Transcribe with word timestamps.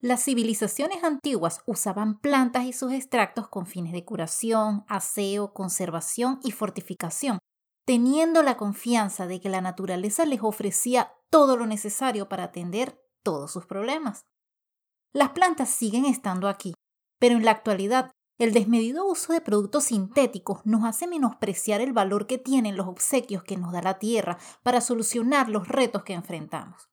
Las 0.00 0.22
civilizaciones 0.22 1.02
antiguas 1.02 1.62
usaban 1.66 2.20
plantas 2.20 2.64
y 2.64 2.72
sus 2.72 2.92
extractos 2.92 3.48
con 3.48 3.66
fines 3.66 3.92
de 3.92 4.04
curación, 4.04 4.84
aseo, 4.86 5.52
conservación 5.52 6.38
y 6.44 6.52
fortificación, 6.52 7.40
teniendo 7.84 8.44
la 8.44 8.56
confianza 8.56 9.26
de 9.26 9.40
que 9.40 9.48
la 9.48 9.60
naturaleza 9.60 10.24
les 10.24 10.40
ofrecía 10.40 11.12
todo 11.30 11.56
lo 11.56 11.66
necesario 11.66 12.28
para 12.28 12.44
atender 12.44 13.02
todos 13.24 13.50
sus 13.50 13.66
problemas. 13.66 14.20
Las 15.12 15.30
plantas 15.30 15.70
siguen 15.70 16.04
estando 16.04 16.48
aquí, 16.48 16.74
pero 17.18 17.34
en 17.34 17.44
la 17.44 17.50
actualidad 17.50 18.12
el 18.38 18.52
desmedido 18.52 19.04
uso 19.04 19.32
de 19.32 19.40
productos 19.40 19.84
sintéticos 19.84 20.64
nos 20.64 20.84
hace 20.84 21.08
menospreciar 21.08 21.80
el 21.80 21.92
valor 21.92 22.28
que 22.28 22.38
tienen 22.38 22.76
los 22.76 22.86
obsequios 22.86 23.42
que 23.42 23.56
nos 23.56 23.72
da 23.72 23.82
la 23.82 23.98
tierra 23.98 24.38
para 24.62 24.80
solucionar 24.80 25.48
los 25.48 25.66
retos 25.66 26.04
que 26.04 26.12
enfrentamos. 26.12 26.88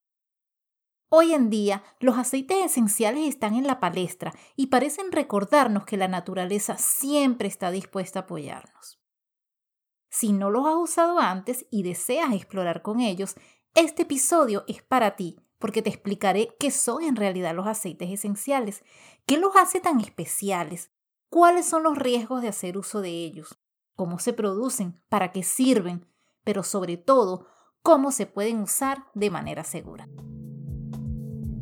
Hoy 1.17 1.33
en 1.33 1.49
día, 1.49 1.81
los 2.01 2.17
aceites 2.17 2.57
esenciales 2.57 3.29
están 3.29 3.55
en 3.55 3.65
la 3.65 3.79
palestra 3.79 4.33
y 4.57 4.67
parecen 4.67 5.13
recordarnos 5.13 5.85
que 5.85 5.95
la 5.95 6.09
naturaleza 6.09 6.77
siempre 6.77 7.47
está 7.47 7.71
dispuesta 7.71 8.19
a 8.19 8.21
apoyarnos. 8.23 8.99
Si 10.09 10.33
no 10.33 10.49
los 10.49 10.67
has 10.67 10.75
usado 10.75 11.19
antes 11.19 11.67
y 11.71 11.83
deseas 11.83 12.33
explorar 12.33 12.81
con 12.81 12.99
ellos, 12.99 13.35
este 13.75 14.01
episodio 14.01 14.65
es 14.67 14.83
para 14.83 15.15
ti, 15.15 15.39
porque 15.57 15.81
te 15.81 15.89
explicaré 15.89 16.53
qué 16.59 16.69
son 16.69 17.01
en 17.01 17.15
realidad 17.15 17.55
los 17.55 17.65
aceites 17.65 18.09
esenciales, 18.09 18.83
qué 19.25 19.37
los 19.37 19.55
hace 19.55 19.79
tan 19.79 20.01
especiales, 20.01 20.91
cuáles 21.29 21.65
son 21.65 21.83
los 21.83 21.97
riesgos 21.97 22.41
de 22.41 22.49
hacer 22.49 22.77
uso 22.77 22.99
de 22.99 23.11
ellos, 23.11 23.57
cómo 23.95 24.19
se 24.19 24.33
producen, 24.33 25.01
para 25.07 25.31
qué 25.31 25.43
sirven, 25.43 26.05
pero 26.43 26.61
sobre 26.61 26.97
todo, 26.97 27.47
cómo 27.83 28.11
se 28.11 28.25
pueden 28.25 28.59
usar 28.59 29.05
de 29.13 29.29
manera 29.29 29.63
segura. 29.63 30.09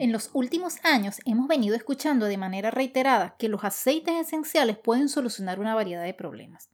En 0.00 0.12
los 0.12 0.30
últimos 0.32 0.76
años 0.84 1.20
hemos 1.24 1.48
venido 1.48 1.74
escuchando 1.74 2.26
de 2.26 2.36
manera 2.36 2.70
reiterada 2.70 3.34
que 3.36 3.48
los 3.48 3.64
aceites 3.64 4.14
esenciales 4.14 4.78
pueden 4.78 5.08
solucionar 5.08 5.58
una 5.58 5.74
variedad 5.74 6.04
de 6.04 6.14
problemas. 6.14 6.70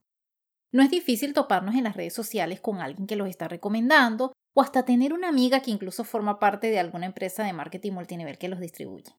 No 0.73 0.83
es 0.83 0.91
difícil 0.91 1.33
toparnos 1.33 1.75
en 1.75 1.85
las 1.85 1.97
redes 1.97 2.13
sociales 2.13 2.61
con 2.61 2.81
alguien 2.81 3.07
que 3.07 3.17
los 3.17 3.29
está 3.29 3.49
recomendando 3.49 4.33
o 4.55 4.61
hasta 4.61 4.85
tener 4.85 5.15
una 5.15 5.29
amiga 5.29 5.61
que 5.61 5.71
incluso 5.71 6.05
forma 6.05 6.39
parte 6.39 6.69
de 6.69 6.79
alguna 6.79 7.07
empresa 7.07 7.45
de 7.45 7.55
marketing 7.55 7.93
multinivel 7.93 8.37
que 8.37 8.49
los 8.49 8.61
distribuye. 8.61 9.17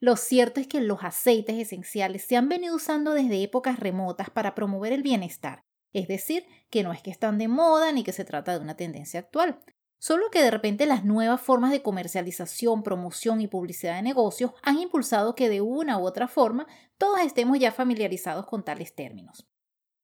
Lo 0.00 0.16
cierto 0.16 0.58
es 0.58 0.66
que 0.66 0.80
los 0.80 1.04
aceites 1.04 1.56
esenciales 1.56 2.24
se 2.24 2.36
han 2.36 2.48
venido 2.48 2.74
usando 2.74 3.12
desde 3.12 3.42
épocas 3.42 3.78
remotas 3.78 4.30
para 4.30 4.56
promover 4.56 4.92
el 4.92 5.02
bienestar, 5.02 5.62
es 5.92 6.08
decir, 6.08 6.46
que 6.68 6.82
no 6.82 6.92
es 6.92 7.02
que 7.02 7.10
están 7.10 7.38
de 7.38 7.46
moda 7.46 7.92
ni 7.92 8.02
que 8.02 8.12
se 8.12 8.24
trata 8.24 8.52
de 8.52 8.64
una 8.64 8.76
tendencia 8.76 9.20
actual, 9.20 9.60
Solo 10.00 10.30
que 10.30 10.42
de 10.42 10.50
repente 10.50 10.86
las 10.86 11.04
nuevas 11.04 11.42
formas 11.42 11.70
de 11.70 11.82
comercialización, 11.82 12.82
promoción 12.82 13.42
y 13.42 13.48
publicidad 13.48 13.96
de 13.96 14.02
negocios 14.02 14.52
han 14.62 14.78
impulsado 14.78 15.34
que 15.34 15.50
de 15.50 15.60
una 15.60 15.98
u 15.98 16.06
otra 16.06 16.26
forma 16.26 16.66
todos 16.96 17.20
estemos 17.20 17.58
ya 17.58 17.70
familiarizados 17.70 18.46
con 18.46 18.64
tales 18.64 18.94
términos. 18.94 19.46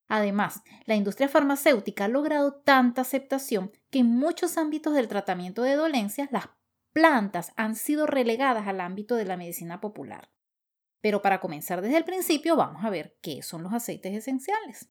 Además, 0.07 0.63
la 0.85 0.97
industria 0.97 1.31
farmacéutica 1.31 2.05
ha 2.05 2.09
logrado 2.09 2.57
tanta 2.57 3.01
aceptación 3.01 3.73
que 3.91 4.01
en 4.01 4.07
muchos 4.07 4.59
ámbitos 4.59 4.93
del 4.93 5.09
tratamiento 5.09 5.63
de 5.63 5.77
dolencias 5.77 6.31
las 6.31 6.51
plantas 6.93 7.55
han 7.57 7.75
sido 7.75 8.07
relegadas 8.07 8.69
al 8.69 8.83
ámbito 8.83 9.17
de 9.17 9.25
la 9.25 9.39
medicina 9.39 9.81
popular. 9.81 10.31
Pero 11.01 11.23
para 11.23 11.41
comenzar 11.41 11.81
desde 11.81 11.97
el 11.97 12.05
principio 12.05 12.55
vamos 12.55 12.85
a 12.85 12.91
ver 12.91 13.17
qué 13.23 13.43
son 13.43 13.63
los 13.63 13.73
aceites 13.73 14.15
esenciales. 14.15 14.91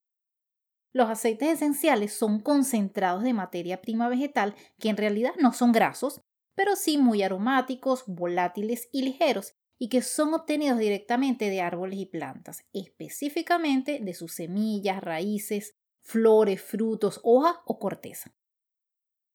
Los 0.96 1.10
aceites 1.10 1.50
esenciales 1.50 2.14
son 2.14 2.40
concentrados 2.40 3.22
de 3.22 3.34
materia 3.34 3.82
prima 3.82 4.08
vegetal 4.08 4.56
que 4.80 4.88
en 4.88 4.96
realidad 4.96 5.34
no 5.38 5.52
son 5.52 5.74
grasos, 5.74 6.22
pero 6.56 6.78
sí 6.78 6.98
muy 6.98 7.22
aromáticos, 7.22 8.06
volátiles 8.08 8.88
y 8.94 9.02
ligeros, 9.02 9.56
y 9.78 9.90
que 9.90 10.02
son 10.02 10.34
obtenidos 10.34 10.80
directamente 10.80 11.50
de 11.50 11.60
árboles 11.60 12.00
y 12.00 12.06
plantas, 12.06 12.64
específicamente 12.72 14.00
de 14.02 14.14
sus 14.14 14.36
semillas, 14.36 15.04
raíces, 15.04 15.76
flores, 16.02 16.62
frutos, 16.62 17.20
hojas 17.24 17.58
o 17.66 17.78
corteza. 17.78 18.34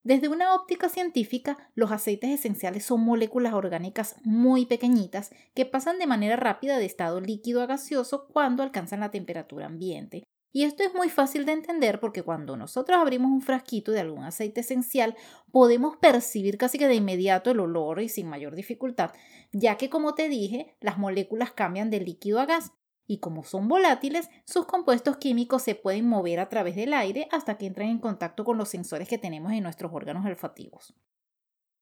Desde 0.03 0.29
una 0.29 0.55
óptica 0.55 0.89
científica, 0.89 1.71
los 1.75 1.93
aceites 1.93 2.31
esenciales 2.31 2.87
son 2.87 3.03
moléculas 3.03 3.53
orgánicas 3.53 4.17
muy 4.25 4.65
pequeñitas 4.65 5.31
que 5.53 5.67
pasan 5.67 5.99
de 5.99 6.07
manera 6.07 6.37
rápida 6.37 6.79
de 6.79 6.87
estado 6.87 7.21
líquido 7.21 7.61
a 7.61 7.67
gaseoso 7.67 8.29
cuando 8.29 8.63
alcanzan 8.63 9.01
la 9.01 9.11
temperatura 9.11 9.67
ambiente, 9.67 10.25
y 10.53 10.65
esto 10.65 10.83
es 10.83 10.93
muy 10.95 11.09
fácil 11.11 11.47
de 11.47 11.53
entender 11.53 12.01
porque 12.01 12.23
cuando 12.23 12.57
nosotros 12.57 12.99
abrimos 12.99 13.31
un 13.31 13.41
frasquito 13.41 13.93
de 13.93 14.01
algún 14.01 14.25
aceite 14.25 14.63
esencial, 14.63 15.17
podemos 15.53 15.97
percibir 15.97 16.59
casi 16.59 16.77
que 16.77 16.89
de 16.89 16.97
inmediato 16.97 17.53
el 17.53 17.61
olor 17.61 18.01
y 18.01 18.09
sin 18.09 18.29
mayor 18.29 18.57
dificultad, 18.57 19.13
ya 19.53 19.77
que 19.77 19.91
como 19.91 20.15
te 20.15 20.29
dije, 20.29 20.77
las 20.81 20.99
moléculas 20.99 21.53
cambian 21.53 21.91
de 21.91 22.01
líquido 22.01 22.41
a 22.41 22.47
gas 22.47 22.73
y 23.07 23.19
como 23.19 23.45
son 23.45 23.69
volátiles, 23.69 24.29
sus 24.45 24.67
compuestos 24.67 25.19
químicos 25.19 25.63
se 25.63 25.77
pueden 25.77 26.09
mover 26.09 26.41
a 26.41 26.49
través 26.49 26.75
del 26.75 26.95
aire 26.95 27.29
hasta 27.31 27.57
que 27.57 27.67
entran 27.67 27.89
en 27.89 27.99
contacto 27.99 28.45
con 28.45 28.59
los 28.59 28.69
sensores 28.69 29.09
que 29.09 29.19
tenemos 29.19 29.53
en 29.53 29.63
nuestros 29.63 29.93
órganos 29.93 30.27
olfativos. 30.27 30.95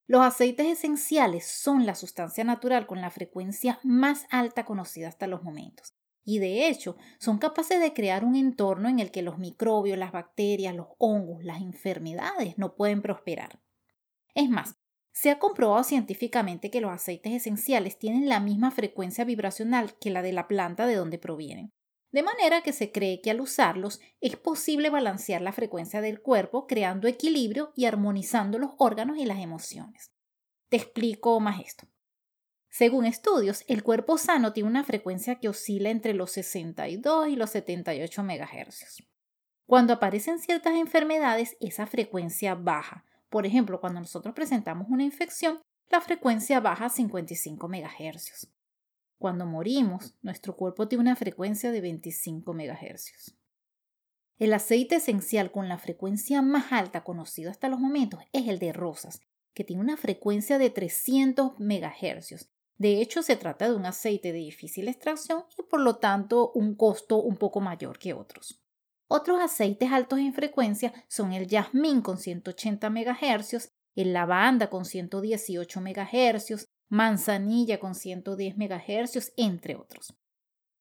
Los 0.06 0.22
aceites 0.22 0.66
esenciales 0.66 1.46
son 1.46 1.84
la 1.84 1.94
sustancia 1.94 2.44
natural 2.44 2.86
con 2.86 3.00
la 3.00 3.10
frecuencia 3.10 3.78
más 3.82 4.26
alta 4.30 4.64
conocida 4.64 5.08
hasta 5.08 5.26
los 5.26 5.42
momentos 5.42 5.94
y 6.28 6.40
de 6.40 6.68
hecho 6.68 6.98
son 7.18 7.38
capaces 7.38 7.80
de 7.80 7.94
crear 7.94 8.22
un 8.22 8.36
entorno 8.36 8.90
en 8.90 8.98
el 8.98 9.10
que 9.10 9.22
los 9.22 9.38
microbios, 9.38 9.96
las 9.96 10.12
bacterias, 10.12 10.74
los 10.74 10.88
hongos, 10.98 11.42
las 11.42 11.62
enfermedades 11.62 12.58
no 12.58 12.74
pueden 12.74 13.00
prosperar. 13.00 13.62
Es 14.34 14.50
más, 14.50 14.76
se 15.10 15.30
ha 15.30 15.38
comprobado 15.38 15.82
científicamente 15.84 16.70
que 16.70 16.82
los 16.82 16.92
aceites 16.92 17.32
esenciales 17.32 17.98
tienen 17.98 18.28
la 18.28 18.40
misma 18.40 18.70
frecuencia 18.70 19.24
vibracional 19.24 19.96
que 19.98 20.10
la 20.10 20.20
de 20.20 20.34
la 20.34 20.48
planta 20.48 20.86
de 20.86 20.96
donde 20.96 21.18
provienen, 21.18 21.72
de 22.12 22.22
manera 22.22 22.60
que 22.60 22.74
se 22.74 22.92
cree 22.92 23.22
que 23.22 23.30
al 23.30 23.40
usarlos 23.40 23.98
es 24.20 24.36
posible 24.36 24.90
balancear 24.90 25.40
la 25.40 25.52
frecuencia 25.52 26.02
del 26.02 26.20
cuerpo 26.20 26.66
creando 26.66 27.08
equilibrio 27.08 27.72
y 27.74 27.86
armonizando 27.86 28.58
los 28.58 28.72
órganos 28.76 29.16
y 29.16 29.24
las 29.24 29.38
emociones. 29.38 30.12
Te 30.68 30.76
explico 30.76 31.40
más 31.40 31.58
esto. 31.60 31.88
Según 32.78 33.06
estudios, 33.06 33.64
el 33.66 33.82
cuerpo 33.82 34.18
sano 34.18 34.52
tiene 34.52 34.68
una 34.68 34.84
frecuencia 34.84 35.40
que 35.40 35.48
oscila 35.48 35.90
entre 35.90 36.14
los 36.14 36.30
62 36.30 37.26
y 37.26 37.34
los 37.34 37.50
78 37.50 38.22
MHz. 38.22 39.02
Cuando 39.66 39.94
aparecen 39.94 40.38
ciertas 40.38 40.76
enfermedades, 40.76 41.56
esa 41.58 41.88
frecuencia 41.88 42.54
baja. 42.54 43.04
Por 43.30 43.46
ejemplo, 43.46 43.80
cuando 43.80 43.98
nosotros 43.98 44.32
presentamos 44.32 44.86
una 44.90 45.02
infección, 45.02 45.60
la 45.88 46.00
frecuencia 46.00 46.60
baja 46.60 46.84
a 46.84 46.88
55 46.88 47.68
MHz. 47.68 48.46
Cuando 49.18 49.44
morimos, 49.44 50.14
nuestro 50.22 50.54
cuerpo 50.54 50.86
tiene 50.86 51.02
una 51.02 51.16
frecuencia 51.16 51.72
de 51.72 51.80
25 51.80 52.54
MHz. 52.54 53.34
El 54.38 54.52
aceite 54.52 54.94
esencial 54.94 55.50
con 55.50 55.68
la 55.68 55.78
frecuencia 55.78 56.42
más 56.42 56.70
alta 56.70 57.02
conocido 57.02 57.50
hasta 57.50 57.68
los 57.68 57.80
momentos 57.80 58.20
es 58.32 58.46
el 58.46 58.60
de 58.60 58.72
rosas, 58.72 59.20
que 59.52 59.64
tiene 59.64 59.82
una 59.82 59.96
frecuencia 59.96 60.58
de 60.58 60.70
300 60.70 61.58
MHz 61.58 62.46
de 62.78 63.00
hecho, 63.00 63.22
se 63.22 63.34
trata 63.34 63.68
de 63.68 63.74
un 63.74 63.86
aceite 63.86 64.32
de 64.32 64.38
difícil 64.38 64.86
extracción 64.86 65.44
y 65.58 65.62
por 65.62 65.80
lo 65.80 65.96
tanto 65.96 66.52
un 66.54 66.76
costo 66.76 67.16
un 67.16 67.36
poco 67.36 67.60
mayor 67.60 67.98
que 67.98 68.14
otros. 68.14 68.62
Otros 69.08 69.40
aceites 69.40 69.90
altos 69.90 70.20
en 70.20 70.32
frecuencia 70.32 70.92
son 71.08 71.32
el 71.32 71.48
jazmín 71.48 72.02
con 72.02 72.18
180 72.18 72.88
MHz, 72.88 73.72
el 73.96 74.12
lavanda 74.12 74.70
con 74.70 74.84
118 74.84 75.80
MHz, 75.80 76.66
manzanilla 76.88 77.80
con 77.80 77.96
110 77.96 78.56
MHz, 78.56 79.32
entre 79.36 79.74
otros. 79.74 80.14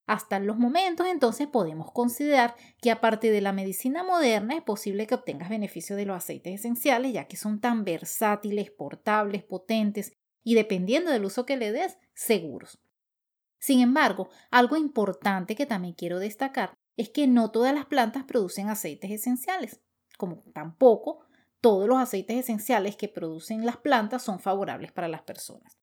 Hasta 0.05 0.39
los 0.39 0.57
momentos 0.57 1.07
entonces 1.07 1.47
podemos 1.47 1.91
considerar 1.91 2.55
que 2.79 2.91
aparte 2.91 3.31
de 3.31 3.41
la 3.41 3.53
medicina 3.53 4.03
moderna 4.03 4.55
es 4.55 4.61
posible 4.61 5.07
que 5.07 5.15
obtengas 5.15 5.49
beneficio 5.49 5.95
de 5.95 6.05
los 6.05 6.15
aceites 6.15 6.59
esenciales 6.59 7.11
ya 7.11 7.25
que 7.25 7.37
son 7.37 7.59
tan 7.59 7.83
versátiles, 7.83 8.71
portables, 8.71 9.43
potentes 9.43 10.13
y 10.47 10.55
dependiendo 10.55 11.11
del 11.11 11.25
uso 11.25 11.45
que 11.45 11.57
le 11.57 11.73
des, 11.73 11.97
seguros. 12.13 12.79
Sin 13.59 13.81
embargo, 13.81 14.29
algo 14.49 14.77
importante 14.77 15.57
que 15.57 15.65
también 15.65 15.93
quiero 15.93 16.19
destacar 16.19 16.73
es 16.95 17.09
que 17.09 17.27
no 17.27 17.51
todas 17.51 17.75
las 17.75 17.85
plantas 17.85 18.23
producen 18.23 18.69
aceites 18.69 19.11
esenciales, 19.11 19.81
como 20.17 20.45
tampoco 20.53 21.19
todos 21.59 21.89
los 21.89 21.97
aceites 21.97 22.37
esenciales 22.37 22.95
que 22.95 23.09
producen 23.09 23.65
las 23.65 23.75
plantas 23.75 24.21
son 24.21 24.39
favorables 24.39 24.93
para 24.93 25.09
las 25.09 25.23
personas. 25.23 25.73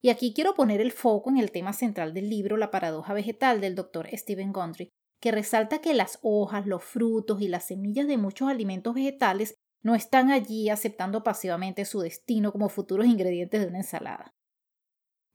Y 0.00 0.08
aquí 0.08 0.32
quiero 0.32 0.54
poner 0.54 0.80
el 0.80 0.92
foco 0.92 1.28
en 1.28 1.36
el 1.36 1.50
tema 1.50 1.74
central 1.74 2.14
del 2.14 2.30
libro 2.30 2.56
La 2.56 2.70
paradoja 2.70 3.12
vegetal 3.12 3.60
del 3.60 3.74
doctor 3.74 4.08
Stephen 4.10 4.54
Gundry, 4.54 4.88
que 5.20 5.32
resalta 5.32 5.82
que 5.82 5.92
las 5.92 6.18
hojas, 6.22 6.66
los 6.66 6.82
frutos 6.82 7.42
y 7.42 7.48
las 7.48 7.66
semillas 7.66 8.06
de 8.06 8.16
muchos 8.16 8.48
alimentos 8.48 8.94
vegetales 8.94 9.54
no 9.84 9.94
están 9.94 10.30
allí 10.30 10.70
aceptando 10.70 11.22
pasivamente 11.22 11.84
su 11.84 12.00
destino 12.00 12.50
como 12.50 12.70
futuros 12.70 13.06
ingredientes 13.06 13.60
de 13.60 13.68
una 13.68 13.78
ensalada. 13.78 14.34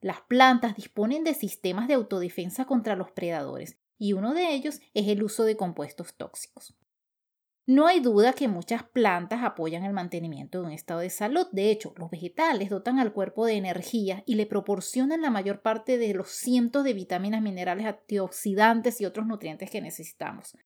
Las 0.00 0.22
plantas 0.22 0.74
disponen 0.74 1.24
de 1.24 1.34
sistemas 1.34 1.86
de 1.86 1.94
autodefensa 1.94 2.64
contra 2.64 2.96
los 2.96 3.12
predadores, 3.12 3.78
y 3.96 4.12
uno 4.12 4.34
de 4.34 4.52
ellos 4.52 4.80
es 4.92 5.08
el 5.08 5.22
uso 5.22 5.44
de 5.44 5.56
compuestos 5.56 6.14
tóxicos. 6.16 6.74
No 7.64 7.86
hay 7.86 8.00
duda 8.00 8.32
que 8.32 8.48
muchas 8.48 8.82
plantas 8.82 9.44
apoyan 9.44 9.84
el 9.84 9.92
mantenimiento 9.92 10.60
de 10.60 10.66
un 10.66 10.72
estado 10.72 11.00
de 11.00 11.10
salud. 11.10 11.46
De 11.52 11.70
hecho, 11.70 11.94
los 11.96 12.10
vegetales 12.10 12.70
dotan 12.70 12.98
al 12.98 13.12
cuerpo 13.12 13.46
de 13.46 13.54
energía 13.54 14.24
y 14.26 14.34
le 14.34 14.46
proporcionan 14.46 15.22
la 15.22 15.30
mayor 15.30 15.62
parte 15.62 15.96
de 15.96 16.12
los 16.12 16.30
cientos 16.30 16.82
de 16.82 16.94
vitaminas, 16.94 17.42
minerales, 17.42 17.86
antioxidantes 17.86 19.00
y 19.00 19.04
otros 19.04 19.28
nutrientes 19.28 19.70
que 19.70 19.80
necesitamos. 19.80 20.56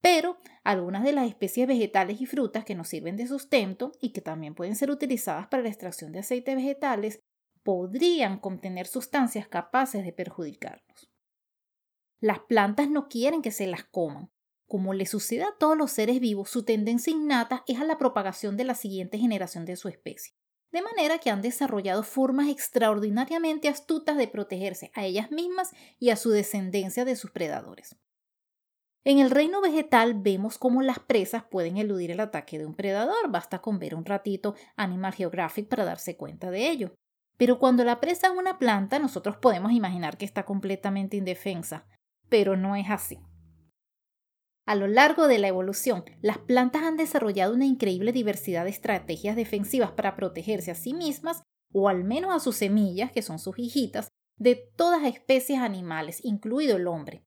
Pero 0.00 0.38
algunas 0.64 1.04
de 1.04 1.12
las 1.12 1.28
especies 1.28 1.66
vegetales 1.66 2.20
y 2.20 2.26
frutas 2.26 2.64
que 2.64 2.74
nos 2.74 2.88
sirven 2.88 3.16
de 3.16 3.26
sustento 3.26 3.92
y 4.00 4.12
que 4.12 4.20
también 4.20 4.54
pueden 4.54 4.76
ser 4.76 4.90
utilizadas 4.90 5.48
para 5.48 5.62
la 5.62 5.68
extracción 5.68 6.12
de 6.12 6.20
aceites 6.20 6.56
vegetales 6.56 7.20
podrían 7.62 8.38
contener 8.38 8.86
sustancias 8.86 9.46
capaces 9.46 10.04
de 10.04 10.12
perjudicarnos. 10.12 11.10
Las 12.20 12.40
plantas 12.40 12.88
no 12.88 13.08
quieren 13.08 13.42
que 13.42 13.50
se 13.50 13.66
las 13.66 13.84
coman. 13.84 14.30
Como 14.66 14.94
le 14.94 15.06
sucede 15.06 15.42
a 15.42 15.56
todos 15.58 15.76
los 15.76 15.90
seres 15.90 16.20
vivos, 16.20 16.48
su 16.48 16.64
tendencia 16.64 17.12
innata 17.12 17.64
es 17.66 17.80
a 17.80 17.84
la 17.84 17.98
propagación 17.98 18.56
de 18.56 18.64
la 18.64 18.74
siguiente 18.74 19.18
generación 19.18 19.64
de 19.64 19.76
su 19.76 19.88
especie. 19.88 20.34
De 20.70 20.82
manera 20.82 21.18
que 21.18 21.30
han 21.30 21.42
desarrollado 21.42 22.04
formas 22.04 22.48
extraordinariamente 22.48 23.68
astutas 23.68 24.16
de 24.16 24.28
protegerse 24.28 24.92
a 24.94 25.04
ellas 25.04 25.32
mismas 25.32 25.72
y 25.98 26.10
a 26.10 26.16
su 26.16 26.30
descendencia 26.30 27.04
de 27.04 27.16
sus 27.16 27.32
predadores. 27.32 27.96
En 29.02 29.18
el 29.18 29.30
reino 29.30 29.62
vegetal 29.62 30.14
vemos 30.14 30.58
cómo 30.58 30.82
las 30.82 30.98
presas 30.98 31.44
pueden 31.44 31.78
eludir 31.78 32.10
el 32.10 32.20
ataque 32.20 32.58
de 32.58 32.66
un 32.66 32.74
predador, 32.74 33.30
basta 33.30 33.60
con 33.60 33.78
ver 33.78 33.94
un 33.94 34.04
ratito 34.04 34.54
Animal 34.76 35.14
Geographic 35.14 35.68
para 35.68 35.86
darse 35.86 36.16
cuenta 36.16 36.50
de 36.50 36.68
ello. 36.68 36.94
Pero 37.38 37.58
cuando 37.58 37.82
la 37.84 38.00
presa 38.00 38.26
es 38.26 38.34
una 38.34 38.58
planta, 38.58 38.98
nosotros 38.98 39.38
podemos 39.38 39.72
imaginar 39.72 40.18
que 40.18 40.26
está 40.26 40.44
completamente 40.44 41.16
indefensa, 41.16 41.86
pero 42.28 42.58
no 42.58 42.76
es 42.76 42.90
así. 42.90 43.18
A 44.66 44.74
lo 44.74 44.86
largo 44.86 45.26
de 45.26 45.38
la 45.38 45.48
evolución, 45.48 46.04
las 46.20 46.36
plantas 46.36 46.82
han 46.82 46.98
desarrollado 46.98 47.54
una 47.54 47.64
increíble 47.64 48.12
diversidad 48.12 48.64
de 48.64 48.70
estrategias 48.70 49.34
defensivas 49.34 49.92
para 49.92 50.14
protegerse 50.14 50.70
a 50.70 50.74
sí 50.74 50.92
mismas 50.92 51.42
o 51.72 51.88
al 51.88 52.04
menos 52.04 52.34
a 52.34 52.40
sus 52.40 52.56
semillas, 52.56 53.10
que 53.10 53.22
son 53.22 53.38
sus 53.38 53.58
hijitas, 53.58 54.08
de 54.36 54.56
todas 54.76 55.04
especies 55.04 55.58
animales, 55.58 56.20
incluido 56.22 56.76
el 56.76 56.86
hombre. 56.86 57.24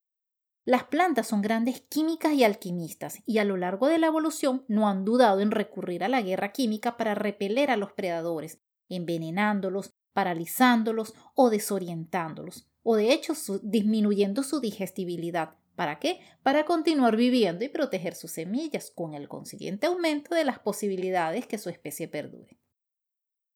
Las 0.65 0.86
plantas 0.86 1.27
son 1.27 1.42
grandes 1.42 1.81
químicas 1.81 2.33
y 2.33 2.45
alquimistas 2.45 3.21
y 3.25 3.39
a 3.39 3.44
lo 3.44 3.57
largo 3.57 3.88
de 3.88 3.98
la 3.98 4.07
evolución 4.07 4.63
no 4.69 4.88
han 4.88 5.04
dudado 5.04 5.42
en 5.42 5.51
recurrir 5.51 6.06
a 6.06 6.07
la 6.07 6.21
guerra 6.21 6.54
química 6.54 6.95
para 6.95 7.15
repeler 7.15 7.69
a 7.69 7.75
los 7.75 7.92
predadores, 7.92 8.62
envenenándolos, 8.88 9.92
paralizándolos 10.13 11.15
o 11.36 11.50
desorientándolos, 11.50 12.65
o 12.81 12.95
de 12.95 13.12
hecho 13.12 13.33
disminuyendo 13.62 14.42
su 14.42 14.62
digestibilidad. 14.62 15.57
¿Para 15.75 16.00
qué? 16.00 16.21
Para 16.44 16.65
continuar 16.65 17.18
viviendo 17.18 17.65
y 17.65 17.69
proteger 17.69 18.15
sus 18.15 18.31
semillas, 18.31 18.92
con 18.92 19.15
el 19.15 19.27
consiguiente 19.27 19.88
aumento 19.88 20.33
de 20.36 20.45
las 20.45 20.60
posibilidades 20.60 21.45
que 21.45 21.57
su 21.57 21.69
especie 21.69 22.07
perdure. 22.07 22.57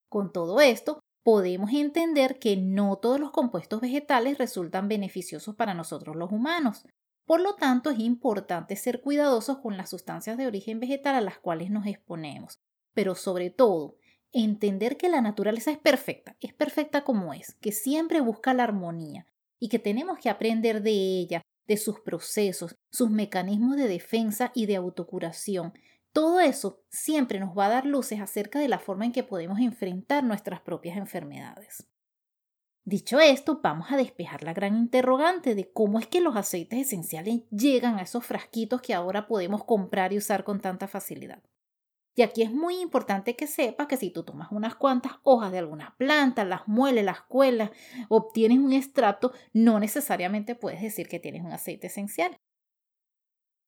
Con 0.09 0.33
todo 0.33 0.59
esto, 0.59 0.99
podemos 1.23 1.71
entender 1.71 2.39
que 2.39 2.57
no 2.57 2.97
todos 2.97 3.19
los 3.19 3.31
compuestos 3.31 3.81
vegetales 3.81 4.37
resultan 4.37 4.87
beneficiosos 4.87 5.55
para 5.55 5.73
nosotros 5.73 6.15
los 6.15 6.31
humanos. 6.31 6.85
Por 7.27 7.41
lo 7.41 7.55
tanto, 7.55 7.89
es 7.89 7.99
importante 7.99 8.77
ser 8.77 9.01
cuidadosos 9.01 9.57
con 9.57 9.75
las 9.75 9.89
sustancias 9.89 10.37
de 10.37 10.47
origen 10.47 10.79
vegetal 10.79 11.13
a 11.13 11.21
las 11.21 11.37
cuales 11.37 11.69
nos 11.69 11.85
exponemos, 11.85 12.61
pero 12.93 13.15
sobre 13.15 13.49
todo, 13.49 13.97
entender 14.31 14.95
que 14.95 15.09
la 15.09 15.19
naturaleza 15.19 15.69
es 15.71 15.77
perfecta, 15.77 16.37
es 16.39 16.53
perfecta 16.53 17.03
como 17.03 17.33
es, 17.33 17.55
que 17.55 17.73
siempre 17.73 18.21
busca 18.21 18.53
la 18.53 18.63
armonía 18.63 19.27
y 19.59 19.67
que 19.67 19.77
tenemos 19.77 20.19
que 20.19 20.29
aprender 20.29 20.81
de 20.81 20.91
ella, 20.91 21.41
de 21.67 21.75
sus 21.75 21.99
procesos, 21.99 22.77
sus 22.91 23.09
mecanismos 23.09 23.75
de 23.75 23.89
defensa 23.89 24.53
y 24.55 24.65
de 24.65 24.77
autocuración. 24.77 25.73
Todo 26.13 26.39
eso 26.39 26.81
siempre 26.89 27.41
nos 27.41 27.57
va 27.57 27.65
a 27.65 27.69
dar 27.69 27.85
luces 27.85 28.21
acerca 28.21 28.59
de 28.59 28.69
la 28.69 28.79
forma 28.79 29.03
en 29.03 29.11
que 29.11 29.23
podemos 29.23 29.59
enfrentar 29.59 30.23
nuestras 30.23 30.61
propias 30.61 30.97
enfermedades. 30.97 31.85
Dicho 32.87 33.19
esto, 33.19 33.59
vamos 33.61 33.91
a 33.91 33.97
despejar 33.97 34.43
la 34.43 34.53
gran 34.53 34.77
interrogante 34.77 35.55
de 35.55 35.69
cómo 35.69 35.99
es 35.99 36.07
que 36.07 36.21
los 36.21 36.37
aceites 36.37 36.79
esenciales 36.79 37.41
llegan 37.49 37.99
a 37.99 38.03
esos 38.03 38.25
frasquitos 38.25 38.81
que 38.81 38.93
ahora 38.93 39.27
podemos 39.27 39.65
comprar 39.65 40.13
y 40.13 40.17
usar 40.17 40.45
con 40.45 40.61
tanta 40.61 40.87
facilidad. 40.87 41.43
Y 42.15 42.21
aquí 42.21 42.43
es 42.43 42.51
muy 42.53 42.79
importante 42.79 43.35
que 43.35 43.45
sepas 43.45 43.87
que 43.87 43.97
si 43.97 44.09
tú 44.09 44.23
tomas 44.23 44.53
unas 44.53 44.75
cuantas 44.75 45.15
hojas 45.23 45.51
de 45.51 45.57
alguna 45.57 45.95
planta, 45.97 46.45
las 46.45 46.65
mueles, 46.69 47.03
las 47.03 47.23
cuelas, 47.23 47.71
obtienes 48.07 48.59
un 48.59 48.71
extracto, 48.71 49.33
no 49.51 49.81
necesariamente 49.81 50.55
puedes 50.55 50.81
decir 50.81 51.09
que 51.09 51.19
tienes 51.19 51.43
un 51.43 51.51
aceite 51.51 51.87
esencial. 51.87 52.37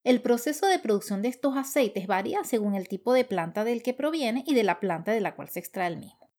El 0.02 0.22
proceso 0.22 0.66
de 0.66 0.78
producción 0.78 1.20
de 1.20 1.28
estos 1.28 1.58
aceites 1.58 2.06
varía 2.06 2.42
según 2.44 2.74
el 2.74 2.88
tipo 2.88 3.12
de 3.12 3.26
planta 3.26 3.64
del 3.64 3.82
que 3.82 3.92
proviene 3.92 4.44
y 4.46 4.54
de 4.54 4.64
la 4.64 4.80
planta 4.80 5.12
de 5.12 5.20
la 5.20 5.36
cual 5.36 5.50
se 5.50 5.60
extrae 5.60 5.88
el 5.88 5.98
mismo. 5.98 6.29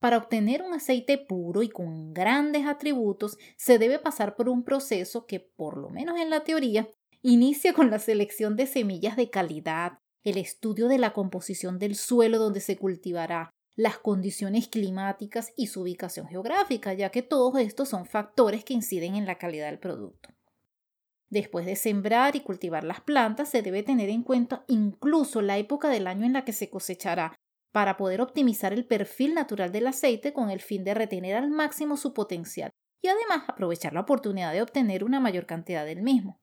Para 0.00 0.16
obtener 0.16 0.62
un 0.62 0.72
aceite 0.72 1.18
puro 1.18 1.62
y 1.62 1.68
con 1.68 2.14
grandes 2.14 2.66
atributos, 2.66 3.36
se 3.56 3.78
debe 3.78 3.98
pasar 3.98 4.34
por 4.34 4.48
un 4.48 4.64
proceso 4.64 5.26
que, 5.26 5.40
por 5.40 5.76
lo 5.76 5.90
menos 5.90 6.18
en 6.18 6.30
la 6.30 6.40
teoría, 6.40 6.88
inicia 7.20 7.74
con 7.74 7.90
la 7.90 7.98
selección 7.98 8.56
de 8.56 8.66
semillas 8.66 9.16
de 9.16 9.28
calidad, 9.28 9.98
el 10.24 10.38
estudio 10.38 10.88
de 10.88 10.96
la 10.96 11.12
composición 11.12 11.78
del 11.78 11.96
suelo 11.96 12.38
donde 12.38 12.60
se 12.60 12.78
cultivará, 12.78 13.50
las 13.76 13.98
condiciones 13.98 14.68
climáticas 14.68 15.52
y 15.54 15.66
su 15.66 15.82
ubicación 15.82 16.28
geográfica, 16.28 16.94
ya 16.94 17.10
que 17.10 17.22
todos 17.22 17.60
estos 17.60 17.90
son 17.90 18.06
factores 18.06 18.64
que 18.64 18.74
inciden 18.74 19.16
en 19.16 19.26
la 19.26 19.36
calidad 19.36 19.66
del 19.66 19.78
producto. 19.78 20.30
Después 21.28 21.64
de 21.64 21.76
sembrar 21.76 22.36
y 22.36 22.40
cultivar 22.40 22.84
las 22.84 23.00
plantas, 23.02 23.50
se 23.50 23.62
debe 23.62 23.82
tener 23.82 24.08
en 24.08 24.22
cuenta 24.22 24.64
incluso 24.66 25.42
la 25.42 25.58
época 25.58 25.88
del 25.88 26.06
año 26.06 26.26
en 26.26 26.32
la 26.32 26.44
que 26.44 26.52
se 26.52 26.70
cosechará, 26.70 27.38
para 27.72 27.96
poder 27.96 28.20
optimizar 28.20 28.72
el 28.72 28.86
perfil 28.86 29.34
natural 29.34 29.72
del 29.72 29.86
aceite 29.86 30.32
con 30.32 30.50
el 30.50 30.60
fin 30.60 30.84
de 30.84 30.94
retener 30.94 31.36
al 31.36 31.50
máximo 31.50 31.96
su 31.96 32.12
potencial 32.12 32.70
y 33.02 33.08
además 33.08 33.44
aprovechar 33.48 33.92
la 33.92 34.00
oportunidad 34.00 34.52
de 34.52 34.62
obtener 34.62 35.04
una 35.04 35.20
mayor 35.20 35.46
cantidad 35.46 35.84
del 35.84 36.02
mismo. 36.02 36.40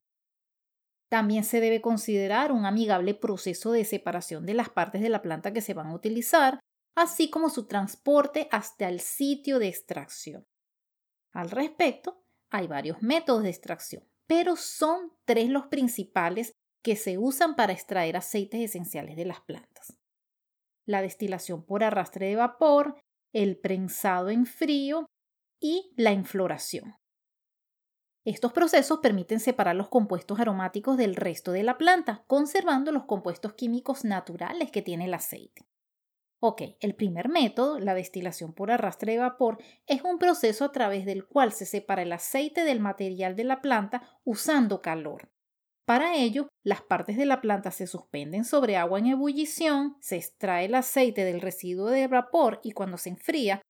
También 1.08 1.44
se 1.44 1.60
debe 1.60 1.80
considerar 1.80 2.52
un 2.52 2.66
amigable 2.66 3.14
proceso 3.14 3.72
de 3.72 3.84
separación 3.84 4.44
de 4.44 4.54
las 4.54 4.68
partes 4.68 5.00
de 5.00 5.08
la 5.08 5.22
planta 5.22 5.52
que 5.52 5.62
se 5.62 5.74
van 5.74 5.86
a 5.86 5.94
utilizar, 5.94 6.60
así 6.94 7.30
como 7.30 7.48
su 7.48 7.66
transporte 7.66 8.48
hasta 8.50 8.88
el 8.88 9.00
sitio 9.00 9.58
de 9.58 9.68
extracción. 9.68 10.46
Al 11.32 11.50
respecto, 11.50 12.22
hay 12.50 12.66
varios 12.66 13.02
métodos 13.02 13.42
de 13.42 13.50
extracción, 13.50 14.04
pero 14.26 14.56
son 14.56 15.12
tres 15.24 15.48
los 15.48 15.66
principales 15.66 16.52
que 16.82 16.96
se 16.96 17.18
usan 17.18 17.56
para 17.56 17.72
extraer 17.72 18.16
aceites 18.16 18.60
esenciales 18.60 19.16
de 19.16 19.24
las 19.24 19.40
plantas. 19.40 19.97
La 20.88 21.02
destilación 21.02 21.66
por 21.66 21.84
arrastre 21.84 22.28
de 22.28 22.36
vapor, 22.36 22.98
el 23.34 23.58
prensado 23.58 24.30
en 24.30 24.46
frío 24.46 25.06
y 25.60 25.92
la 25.98 26.12
infloración. 26.12 26.96
Estos 28.24 28.54
procesos 28.54 29.00
permiten 29.02 29.38
separar 29.38 29.76
los 29.76 29.90
compuestos 29.90 30.40
aromáticos 30.40 30.96
del 30.96 31.14
resto 31.14 31.52
de 31.52 31.62
la 31.62 31.76
planta, 31.76 32.24
conservando 32.26 32.90
los 32.90 33.04
compuestos 33.04 33.52
químicos 33.52 34.06
naturales 34.06 34.70
que 34.70 34.80
tiene 34.80 35.04
el 35.04 35.12
aceite. 35.12 35.68
Ok, 36.40 36.62
el 36.80 36.94
primer 36.94 37.28
método, 37.28 37.78
la 37.78 37.92
destilación 37.92 38.54
por 38.54 38.70
arrastre 38.70 39.12
de 39.12 39.18
vapor, 39.18 39.58
es 39.86 40.02
un 40.04 40.18
proceso 40.18 40.64
a 40.64 40.72
través 40.72 41.04
del 41.04 41.26
cual 41.26 41.52
se 41.52 41.66
separa 41.66 42.00
el 42.00 42.12
aceite 42.12 42.64
del 42.64 42.80
material 42.80 43.36
de 43.36 43.44
la 43.44 43.60
planta 43.60 44.18
usando 44.24 44.80
calor. 44.80 45.28
Para 45.88 46.16
ello, 46.16 46.48
las 46.66 46.82
partes 46.82 47.16
de 47.16 47.24
la 47.24 47.40
planta 47.40 47.70
se 47.70 47.86
suspenden 47.86 48.44
sobre 48.44 48.76
agua 48.76 48.98
en 48.98 49.06
ebullición, 49.06 49.96
se 50.00 50.16
extrae 50.16 50.66
el 50.66 50.74
aceite 50.74 51.24
del 51.24 51.40
residuo 51.40 51.86
de 51.86 52.06
vapor 52.08 52.60
y 52.62 52.72
cuando 52.72 52.98
se 52.98 53.08
enfría, 53.08 53.62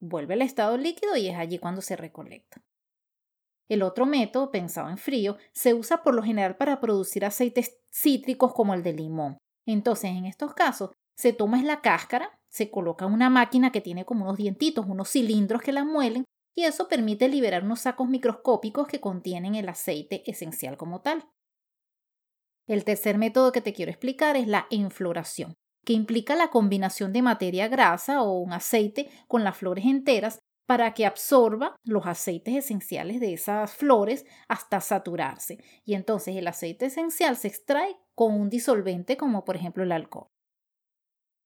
vuelve 0.00 0.32
al 0.32 0.40
estado 0.40 0.78
líquido 0.78 1.18
y 1.18 1.28
es 1.28 1.36
allí 1.36 1.58
cuando 1.58 1.82
se 1.82 1.94
recolecta. 1.94 2.62
El 3.68 3.82
otro 3.82 4.06
método, 4.06 4.50
pensado 4.50 4.88
en 4.88 4.96
frío, 4.96 5.36
se 5.52 5.74
usa 5.74 6.02
por 6.02 6.14
lo 6.14 6.22
general 6.22 6.56
para 6.56 6.80
producir 6.80 7.26
aceites 7.26 7.76
cítricos 7.92 8.54
como 8.54 8.72
el 8.72 8.82
de 8.82 8.94
limón. 8.94 9.36
Entonces, 9.66 10.12
en 10.12 10.24
estos 10.24 10.54
casos, 10.54 10.92
se 11.14 11.34
toma 11.34 11.62
la 11.62 11.82
cáscara, 11.82 12.38
se 12.48 12.70
coloca 12.70 13.04
una 13.04 13.28
máquina 13.28 13.70
que 13.70 13.82
tiene 13.82 14.06
como 14.06 14.24
unos 14.24 14.38
dientitos, 14.38 14.86
unos 14.88 15.10
cilindros 15.10 15.60
que 15.60 15.72
la 15.72 15.84
muelen, 15.84 16.24
y 16.56 16.64
eso 16.64 16.88
permite 16.88 17.28
liberar 17.28 17.64
unos 17.64 17.80
sacos 17.80 18.08
microscópicos 18.08 18.88
que 18.88 18.98
contienen 18.98 19.56
el 19.56 19.68
aceite 19.68 20.22
esencial 20.24 20.78
como 20.78 21.02
tal. 21.02 21.28
El 22.66 22.84
tercer 22.84 23.16
método 23.16 23.52
que 23.52 23.60
te 23.60 23.72
quiero 23.72 23.90
explicar 23.90 24.36
es 24.36 24.48
la 24.48 24.66
enfloración, 24.70 25.54
que 25.84 25.92
implica 25.92 26.34
la 26.34 26.48
combinación 26.48 27.12
de 27.12 27.22
materia 27.22 27.68
grasa 27.68 28.22
o 28.22 28.40
un 28.40 28.52
aceite 28.52 29.08
con 29.28 29.44
las 29.44 29.56
flores 29.56 29.84
enteras 29.84 30.40
para 30.66 30.92
que 30.94 31.06
absorba 31.06 31.76
los 31.84 32.06
aceites 32.06 32.56
esenciales 32.56 33.20
de 33.20 33.32
esas 33.32 33.72
flores 33.72 34.26
hasta 34.48 34.80
saturarse. 34.80 35.58
Y 35.84 35.94
entonces 35.94 36.34
el 36.36 36.48
aceite 36.48 36.86
esencial 36.86 37.36
se 37.36 37.48
extrae 37.48 37.96
con 38.16 38.34
un 38.34 38.50
disolvente 38.50 39.16
como 39.16 39.44
por 39.44 39.54
ejemplo 39.54 39.84
el 39.84 39.92
alcohol. 39.92 40.26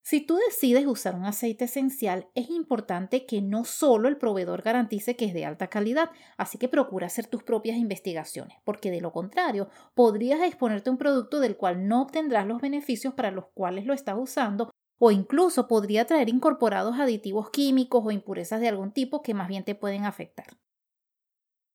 Si 0.02 0.20
tú 0.22 0.36
decides 0.36 0.86
usar 0.86 1.14
un 1.14 1.26
aceite 1.26 1.66
esencial, 1.66 2.28
es 2.34 2.48
importante 2.48 3.26
que 3.26 3.42
no 3.42 3.64
solo 3.64 4.08
el 4.08 4.16
proveedor 4.16 4.62
garantice 4.62 5.14
que 5.14 5.26
es 5.26 5.34
de 5.34 5.44
alta 5.44 5.68
calidad, 5.68 6.10
así 6.38 6.58
que 6.58 6.68
procura 6.68 7.06
hacer 7.06 7.26
tus 7.26 7.42
propias 7.42 7.76
investigaciones, 7.76 8.56
porque 8.64 8.90
de 8.90 9.02
lo 9.02 9.12
contrario, 9.12 9.68
podrías 9.94 10.40
exponerte 10.42 10.88
a 10.88 10.92
un 10.92 10.98
producto 10.98 11.38
del 11.38 11.56
cual 11.56 11.86
no 11.86 12.02
obtendrás 12.02 12.46
los 12.46 12.60
beneficios 12.60 13.14
para 13.14 13.30
los 13.30 13.46
cuales 13.52 13.84
lo 13.84 13.92
estás 13.92 14.16
usando 14.18 14.70
o 14.98 15.10
incluso 15.10 15.66
podría 15.66 16.06
traer 16.06 16.28
incorporados 16.28 16.98
aditivos 16.98 17.50
químicos 17.50 18.02
o 18.04 18.10
impurezas 18.10 18.60
de 18.60 18.68
algún 18.68 18.92
tipo 18.92 19.22
que 19.22 19.34
más 19.34 19.48
bien 19.48 19.64
te 19.64 19.74
pueden 19.74 20.04
afectar. 20.04 20.46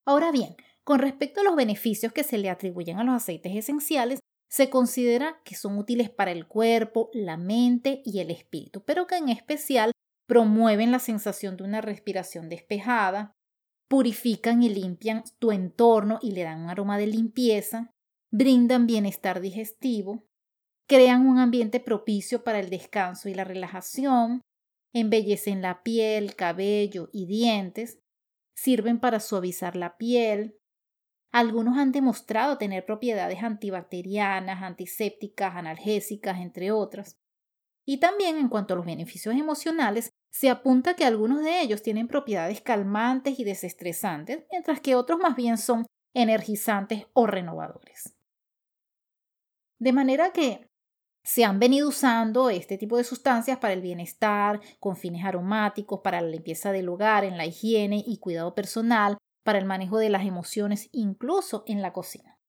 Ahora 0.06 0.32
bien, 0.32 0.56
con 0.84 1.00
respecto 1.00 1.42
a 1.42 1.44
los 1.44 1.56
beneficios 1.56 2.14
que 2.14 2.24
se 2.24 2.38
le 2.38 2.50
atribuyen 2.52 3.00
a 3.00 3.04
los 3.04 3.16
aceites 3.16 3.56
esenciales, 3.56 4.20
se 4.50 4.70
considera 4.70 5.42
que 5.44 5.56
son 5.56 5.78
útiles 5.78 6.10
para 6.10 6.32
el 6.32 6.48
cuerpo, 6.48 7.10
la 7.14 7.38
mente 7.38 8.02
y 8.06 8.20
el 8.20 8.32
espíritu, 8.32 8.84
pero 8.86 9.08
que 9.08 9.18
en 9.18 9.30
especial 9.30 9.92
promueven 10.28 10.92
la 10.92 11.00
sensación 11.00 11.58
de 11.58 11.64
una 11.64 11.82
respiración 11.82 12.50
despejada, 12.50 13.34
purifican 13.88 14.64
y 14.64 14.70
limpian 14.70 15.24
tu 15.40 15.52
entorno 15.52 16.20
y 16.22 16.32
le 16.32 16.44
dan 16.44 16.64
un 16.64 16.70
aroma 16.70 16.98
de 16.98 17.08
limpieza, 17.08 17.92
brindan 18.32 18.88
bienestar 18.88 19.42
digestivo, 19.42 20.26
crean 20.88 21.28
un 21.28 21.38
ambiente 21.40 21.80
propicio 21.80 22.44
para 22.44 22.60
el 22.60 22.70
descanso 22.70 23.30
y 23.30 23.34
la 23.34 23.44
relajación, 23.44 24.42
embellecen 24.94 25.62
la 25.62 25.84
piel, 25.84 26.36
cabello 26.36 27.10
y 27.12 27.26
dientes, 27.26 28.00
sirven 28.56 29.00
para 29.00 29.20
suavizar 29.20 29.76
la 29.76 29.98
piel. 29.98 30.58
Algunos 31.36 31.78
han 31.78 31.92
demostrado 31.92 32.58
tener 32.58 32.86
propiedades 32.86 33.44
antibacterianas, 33.44 34.64
antisépticas, 34.64 35.58
analgésicas, 35.58 36.40
entre 36.40 36.72
otras. 36.72 37.18
Y 37.86 38.00
también 38.00 38.38
en 38.38 38.48
cuanto 38.48 38.74
a 38.74 38.78
los 38.78 38.86
beneficios 38.86 39.36
emocionales, 39.36 40.12
se 40.32 40.50
apunta 40.50 40.96
que 40.96 41.04
algunos 41.04 41.44
de 41.44 41.60
ellos 41.60 41.84
tienen 41.84 42.08
propiedades 42.08 42.62
calmantes 42.62 43.38
y 43.38 43.44
desestresantes, 43.44 44.46
mientras 44.50 44.80
que 44.80 44.96
otros 44.96 45.20
más 45.20 45.36
bien 45.36 45.58
son 45.58 45.86
energizantes 46.14 47.06
o 47.12 47.28
renovadores. 47.28 48.16
De 49.78 49.92
manera 49.92 50.32
que 50.32 50.70
se 51.22 51.44
han 51.44 51.60
venido 51.60 51.90
usando 51.90 52.50
este 52.50 52.78
tipo 52.78 52.96
de 52.96 53.04
sustancias 53.04 53.58
para 53.58 53.74
el 53.74 53.82
bienestar, 53.82 54.62
con 54.80 54.96
fines 54.96 55.26
aromáticos, 55.26 56.00
para 56.00 56.22
la 56.22 56.30
limpieza 56.30 56.72
del 56.72 56.88
hogar, 56.88 57.26
en 57.26 57.36
la 57.36 57.46
higiene 57.46 58.02
y 58.08 58.20
cuidado 58.20 58.56
personal, 58.56 59.18
para 59.46 59.60
el 59.60 59.66
manejo 59.66 60.00
de 60.00 60.10
las 60.10 60.26
emociones, 60.26 60.90
incluso 60.92 61.64
en 61.68 61.84
la 61.84 61.94
cocina. 61.94 62.40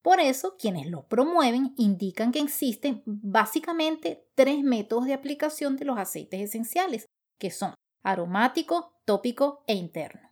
Por 0.00 0.20
eso, 0.20 0.54
quienes 0.56 0.86
lo 0.86 1.08
promueven 1.08 1.74
indican 1.76 2.30
que 2.30 2.38
existen 2.38 3.02
básicamente 3.04 4.28
tres 4.36 4.62
métodos 4.62 5.06
de 5.06 5.14
aplicación 5.14 5.76
de 5.76 5.86
los 5.86 5.98
aceites 5.98 6.40
esenciales, 6.40 7.06
que 7.40 7.50
son 7.50 7.74
aromático, 8.04 9.00
tópico 9.04 9.64
e 9.66 9.74
interno. 9.74 10.30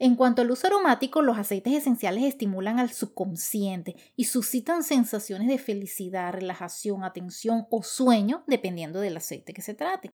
En 0.00 0.16
cuanto 0.16 0.42
al 0.42 0.50
uso 0.50 0.66
aromático, 0.66 1.22
los 1.22 1.38
aceites 1.38 1.74
esenciales 1.74 2.24
estimulan 2.24 2.80
al 2.80 2.90
subconsciente 2.90 3.94
y 4.16 4.24
suscitan 4.24 4.82
sensaciones 4.82 5.46
de 5.46 5.58
felicidad, 5.58 6.32
relajación, 6.32 7.04
atención 7.04 7.68
o 7.70 7.84
sueño, 7.84 8.42
dependiendo 8.48 8.98
del 8.98 9.16
aceite 9.16 9.52
que 9.52 9.62
se 9.62 9.74
trate. 9.74 10.10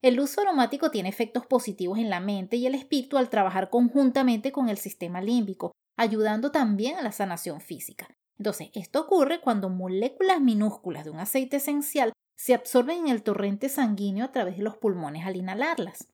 El 0.00 0.20
uso 0.20 0.40
aromático 0.40 0.90
tiene 0.90 1.08
efectos 1.08 1.44
positivos 1.46 1.98
en 1.98 2.08
la 2.08 2.20
mente 2.20 2.56
y 2.56 2.66
el 2.66 2.74
espíritu 2.76 3.18
al 3.18 3.30
trabajar 3.30 3.68
conjuntamente 3.68 4.52
con 4.52 4.68
el 4.68 4.78
sistema 4.78 5.20
límbico, 5.20 5.72
ayudando 5.96 6.52
también 6.52 6.96
a 6.96 7.02
la 7.02 7.10
sanación 7.10 7.60
física. 7.60 8.08
Entonces, 8.38 8.70
esto 8.74 9.00
ocurre 9.00 9.40
cuando 9.40 9.68
moléculas 9.68 10.40
minúsculas 10.40 11.04
de 11.04 11.10
un 11.10 11.18
aceite 11.18 11.56
esencial 11.56 12.12
se 12.36 12.54
absorben 12.54 12.98
en 12.98 13.08
el 13.08 13.24
torrente 13.24 13.68
sanguíneo 13.68 14.24
a 14.24 14.30
través 14.30 14.56
de 14.56 14.62
los 14.62 14.76
pulmones 14.76 15.26
al 15.26 15.34
inhalarlas. 15.34 16.06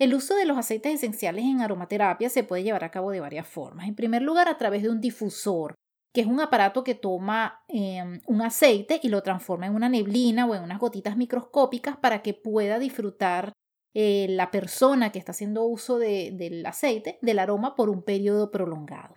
El 0.00 0.12
uso 0.12 0.34
de 0.34 0.44
los 0.44 0.58
aceites 0.58 0.92
esenciales 0.92 1.44
en 1.44 1.60
aromaterapia 1.60 2.28
se 2.28 2.42
puede 2.42 2.64
llevar 2.64 2.82
a 2.82 2.90
cabo 2.90 3.12
de 3.12 3.20
varias 3.20 3.46
formas. 3.46 3.86
En 3.86 3.94
primer 3.94 4.22
lugar, 4.22 4.48
a 4.48 4.58
través 4.58 4.82
de 4.82 4.90
un 4.90 5.00
difusor, 5.00 5.74
que 6.16 6.22
es 6.22 6.26
un 6.26 6.40
aparato 6.40 6.82
que 6.82 6.94
toma 6.94 7.62
em, 7.68 8.22
un 8.26 8.40
aceite 8.40 8.98
y 9.02 9.10
lo 9.10 9.22
transforma 9.22 9.66
en 9.66 9.74
una 9.74 9.90
neblina 9.90 10.46
o 10.46 10.54
en 10.54 10.62
unas 10.62 10.78
gotitas 10.78 11.14
microscópicas 11.14 11.98
para 11.98 12.22
que 12.22 12.32
pueda 12.32 12.78
disfrutar 12.78 13.52
eh, 13.92 14.26
la 14.30 14.50
persona 14.50 15.12
que 15.12 15.18
está 15.18 15.32
haciendo 15.32 15.66
uso 15.66 15.98
del 15.98 16.64
aceite, 16.64 17.18
del 17.20 17.38
aroma, 17.38 17.74
por 17.74 17.90
un 17.90 18.02
periodo 18.02 18.50
prolongado. 18.50 19.12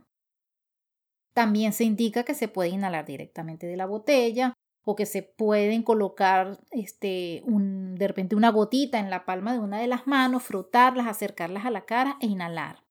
También 1.33 1.71
se 1.71 1.85
indica 1.85 2.25
que 2.25 2.33
se 2.33 2.49
puede 2.49 2.71
inhalar 2.71 3.05
directamente 3.05 3.65
de 3.65 3.77
la 3.77 3.85
botella 3.85 4.53
o 4.83 4.97
que 4.97 5.05
se 5.05 5.23
pueden 5.23 5.83
colocar 5.83 6.59
este, 6.71 7.43
un, 7.45 7.95
de 7.95 8.09
repente 8.09 8.35
una 8.35 8.49
gotita 8.49 8.99
en 8.99 9.09
la 9.09 9.23
palma 9.23 9.53
de 9.53 9.59
una 9.59 9.79
de 9.79 9.87
las 9.87 10.05
manos, 10.05 10.43
frotarlas, 10.43 11.07
acercarlas 11.07 11.65
a 11.65 11.71
la 11.71 11.85
cara 11.85 12.17
e 12.19 12.27
inhalar. 12.27 12.83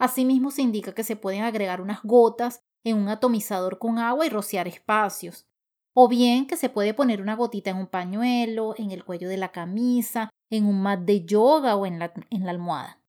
Asimismo 0.00 0.50
se 0.50 0.62
indica 0.62 0.92
que 0.92 1.04
se 1.04 1.14
pueden 1.14 1.42
agregar 1.42 1.80
unas 1.80 2.02
gotas 2.02 2.64
en 2.84 2.96
un 2.96 3.08
atomizador 3.08 3.78
con 3.78 3.98
agua 3.98 4.26
y 4.26 4.28
rociar 4.28 4.68
espacios. 4.68 5.46
O 5.94 6.08
bien 6.08 6.46
que 6.46 6.56
se 6.56 6.68
puede 6.68 6.94
poner 6.94 7.20
una 7.20 7.36
gotita 7.36 7.70
en 7.70 7.76
un 7.76 7.86
pañuelo, 7.86 8.74
en 8.76 8.90
el 8.90 9.04
cuello 9.04 9.28
de 9.28 9.36
la 9.36 9.50
camisa, 9.50 10.30
en 10.50 10.66
un 10.66 10.80
mat 10.80 11.00
de 11.00 11.24
yoga 11.24 11.76
o 11.76 11.86
en 11.86 11.98
la, 11.98 12.12
en 12.30 12.44
la 12.44 12.50
almohada. 12.50 13.00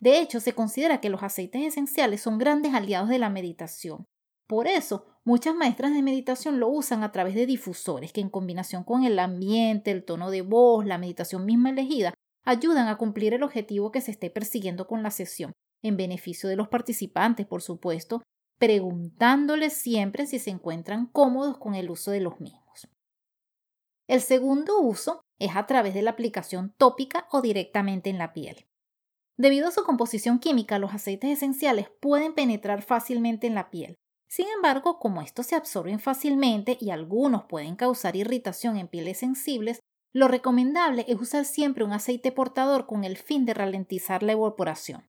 De 0.00 0.20
hecho, 0.20 0.40
se 0.40 0.54
considera 0.54 1.00
que 1.00 1.08
los 1.08 1.22
aceites 1.22 1.62
esenciales 1.62 2.20
son 2.20 2.38
grandes 2.38 2.74
aliados 2.74 3.08
de 3.08 3.18
la 3.18 3.30
meditación. 3.30 4.04
Por 4.46 4.66
eso, 4.66 5.06
Muchas 5.26 5.54
maestras 5.54 5.94
de 5.94 6.02
meditación 6.02 6.60
lo 6.60 6.68
usan 6.68 7.02
a 7.02 7.10
través 7.10 7.34
de 7.34 7.46
difusores 7.46 8.12
que 8.12 8.20
en 8.20 8.28
combinación 8.28 8.84
con 8.84 9.04
el 9.04 9.18
ambiente, 9.18 9.90
el 9.90 10.04
tono 10.04 10.30
de 10.30 10.42
voz, 10.42 10.84
la 10.84 10.98
meditación 10.98 11.46
misma 11.46 11.70
elegida, 11.70 12.12
ayudan 12.44 12.88
a 12.88 12.98
cumplir 12.98 13.32
el 13.32 13.42
objetivo 13.42 13.90
que 13.90 14.02
se 14.02 14.10
esté 14.10 14.28
persiguiendo 14.28 14.86
con 14.86 15.02
la 15.02 15.10
sesión, 15.10 15.52
en 15.82 15.96
beneficio 15.96 16.50
de 16.50 16.56
los 16.56 16.68
participantes, 16.68 17.46
por 17.46 17.62
supuesto, 17.62 18.22
preguntándoles 18.58 19.72
siempre 19.72 20.26
si 20.26 20.38
se 20.38 20.50
encuentran 20.50 21.06
cómodos 21.06 21.58
con 21.58 21.74
el 21.74 21.90
uso 21.90 22.10
de 22.10 22.20
los 22.20 22.40
mismos. 22.40 22.88
El 24.06 24.20
segundo 24.20 24.80
uso 24.80 25.22
es 25.38 25.56
a 25.56 25.66
través 25.66 25.94
de 25.94 26.02
la 26.02 26.10
aplicación 26.10 26.74
tópica 26.76 27.26
o 27.30 27.40
directamente 27.40 28.10
en 28.10 28.18
la 28.18 28.32
piel. 28.32 28.66
Debido 29.36 29.68
a 29.68 29.72
su 29.72 29.82
composición 29.84 30.38
química, 30.38 30.78
los 30.78 30.94
aceites 30.94 31.30
esenciales 31.30 31.88
pueden 32.00 32.34
penetrar 32.34 32.82
fácilmente 32.82 33.46
en 33.46 33.54
la 33.54 33.70
piel, 33.70 33.98
sin 34.34 34.48
embargo, 34.48 34.98
como 34.98 35.22
estos 35.22 35.46
se 35.46 35.54
absorben 35.54 36.00
fácilmente 36.00 36.76
y 36.80 36.90
algunos 36.90 37.44
pueden 37.44 37.76
causar 37.76 38.16
irritación 38.16 38.76
en 38.76 38.88
pieles 38.88 39.18
sensibles, 39.18 39.78
lo 40.12 40.26
recomendable 40.26 41.04
es 41.06 41.20
usar 41.20 41.44
siempre 41.44 41.84
un 41.84 41.92
aceite 41.92 42.32
portador 42.32 42.86
con 42.86 43.04
el 43.04 43.16
fin 43.16 43.44
de 43.44 43.54
ralentizar 43.54 44.24
la 44.24 44.32
evaporación. 44.32 45.08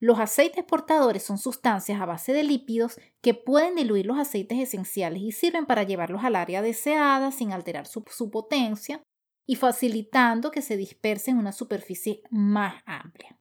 Los 0.00 0.20
aceites 0.20 0.64
portadores 0.64 1.24
son 1.24 1.38
sustancias 1.38 2.00
a 2.00 2.06
base 2.06 2.32
de 2.32 2.44
lípidos 2.44 3.00
que 3.20 3.34
pueden 3.34 3.74
diluir 3.74 4.06
los 4.06 4.18
aceites 4.18 4.58
esenciales 4.58 5.22
y 5.22 5.32
sirven 5.32 5.66
para 5.66 5.82
llevarlos 5.82 6.22
al 6.22 6.36
área 6.36 6.62
deseada 6.62 7.32
sin 7.32 7.52
alterar 7.52 7.86
su, 7.86 8.04
potencia 8.30 9.02
y 9.44 9.56
facilitando 9.56 10.52
que 10.52 10.62
se 10.62 10.76
dispersen 10.76 11.34
en 11.34 11.40
una 11.40 11.52
superficie 11.52 12.22
más 12.30 12.82
amplia. 12.86 13.36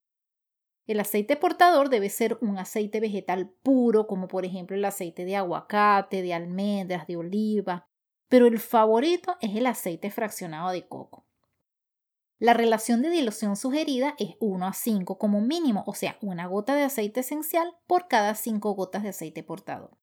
El 0.87 0.99
aceite 0.99 1.35
portador 1.35 1.89
debe 1.89 2.09
ser 2.09 2.39
un 2.41 2.57
aceite 2.57 2.99
vegetal 3.01 3.53
puro, 3.61 4.07
como 4.07 4.27
por 4.27 4.43
ejemplo 4.43 4.75
el 4.75 4.85
aceite 4.85 5.25
de 5.25 5.35
aguacate, 5.35 6.23
de 6.23 6.33
almendras, 6.33 7.05
de 7.05 7.17
oliva, 7.17 7.85
pero 8.29 8.47
el 8.47 8.57
favorito 8.59 9.35
es 9.41 9.55
el 9.55 9.67
aceite 9.67 10.09
fraccionado 10.09 10.71
de 10.71 10.87
coco. 10.87 11.26
La 12.39 12.53
relación 12.53 13.01
de 13.01 13.09
dilución 13.09 13.55
sugerida 13.55 14.13
es 14.19 14.35
1 14.39 14.67
a 14.67 14.73
5 14.73 15.17
como 15.17 15.41
mínimo, 15.41 15.83
o 15.87 15.95
sea, 15.95 16.17
una 16.21 16.45
gota 16.45 16.75
de 16.75 16.83
aceite 16.83 17.21
esencial 17.21 17.75
por 17.87 18.07
cada 18.07 18.35
5 18.35 18.73
gotas 18.73 19.01
de 19.01 19.09
aceite 19.09 19.41
portador. 19.41 19.97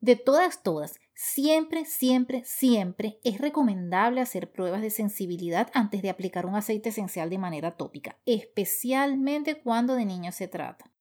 De 0.00 0.14
todas, 0.14 0.62
todas, 0.62 1.00
siempre, 1.14 1.84
siempre, 1.84 2.44
siempre 2.44 3.18
es 3.24 3.40
recomendable 3.40 4.20
hacer 4.20 4.52
pruebas 4.52 4.82
de 4.82 4.90
sensibilidad 4.90 5.70
antes 5.74 6.02
de 6.02 6.10
aplicar 6.10 6.46
un 6.46 6.54
aceite 6.54 6.90
esencial 6.90 7.28
de 7.28 7.38
manera 7.38 7.76
tópica, 7.76 8.18
especialmente 8.26 9.60
cuando 9.60 9.94
de 9.94 10.04
niños 10.04 10.36
se 10.36 10.46
trata. 10.46 10.92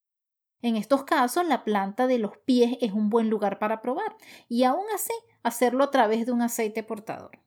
En 0.64 0.78
estos 0.78 1.04
casos, 1.04 1.46
la 1.46 1.66
planta 1.66 2.08
de 2.08 2.18
los 2.18 2.38
pies 2.38 2.78
es 2.82 2.94
un 2.94 3.10
buen 3.10 3.30
lugar 3.30 3.60
para 3.60 3.82
probar 3.82 4.16
y 4.48 4.64
aún 4.64 4.86
así 4.96 5.14
hacerlo 5.44 5.84
a 5.84 5.92
través 5.92 6.26
de 6.26 6.32
un 6.32 6.42
aceite 6.42 6.82
portador. 6.82 7.44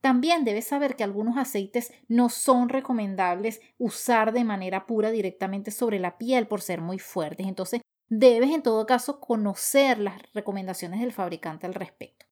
También 0.00 0.44
debes 0.44 0.66
saber 0.66 0.96
que 0.96 1.04
algunos 1.04 1.36
aceites 1.36 1.92
no 2.08 2.30
son 2.30 2.68
recomendables 2.70 3.60
usar 3.78 4.32
de 4.32 4.44
manera 4.44 4.86
pura 4.86 5.10
directamente 5.10 5.70
sobre 5.70 5.98
la 5.98 6.16
piel 6.16 6.46
por 6.48 6.62
ser 6.62 6.80
muy 6.80 6.98
fuertes. 6.98 7.46
Entonces, 7.46 7.82
debes 8.08 8.50
en 8.50 8.62
todo 8.62 8.86
caso 8.86 9.20
conocer 9.20 9.98
las 9.98 10.20
recomendaciones 10.32 11.00
del 11.00 11.12
fabricante 11.12 11.66
al 11.66 11.74
respecto. 11.74 12.26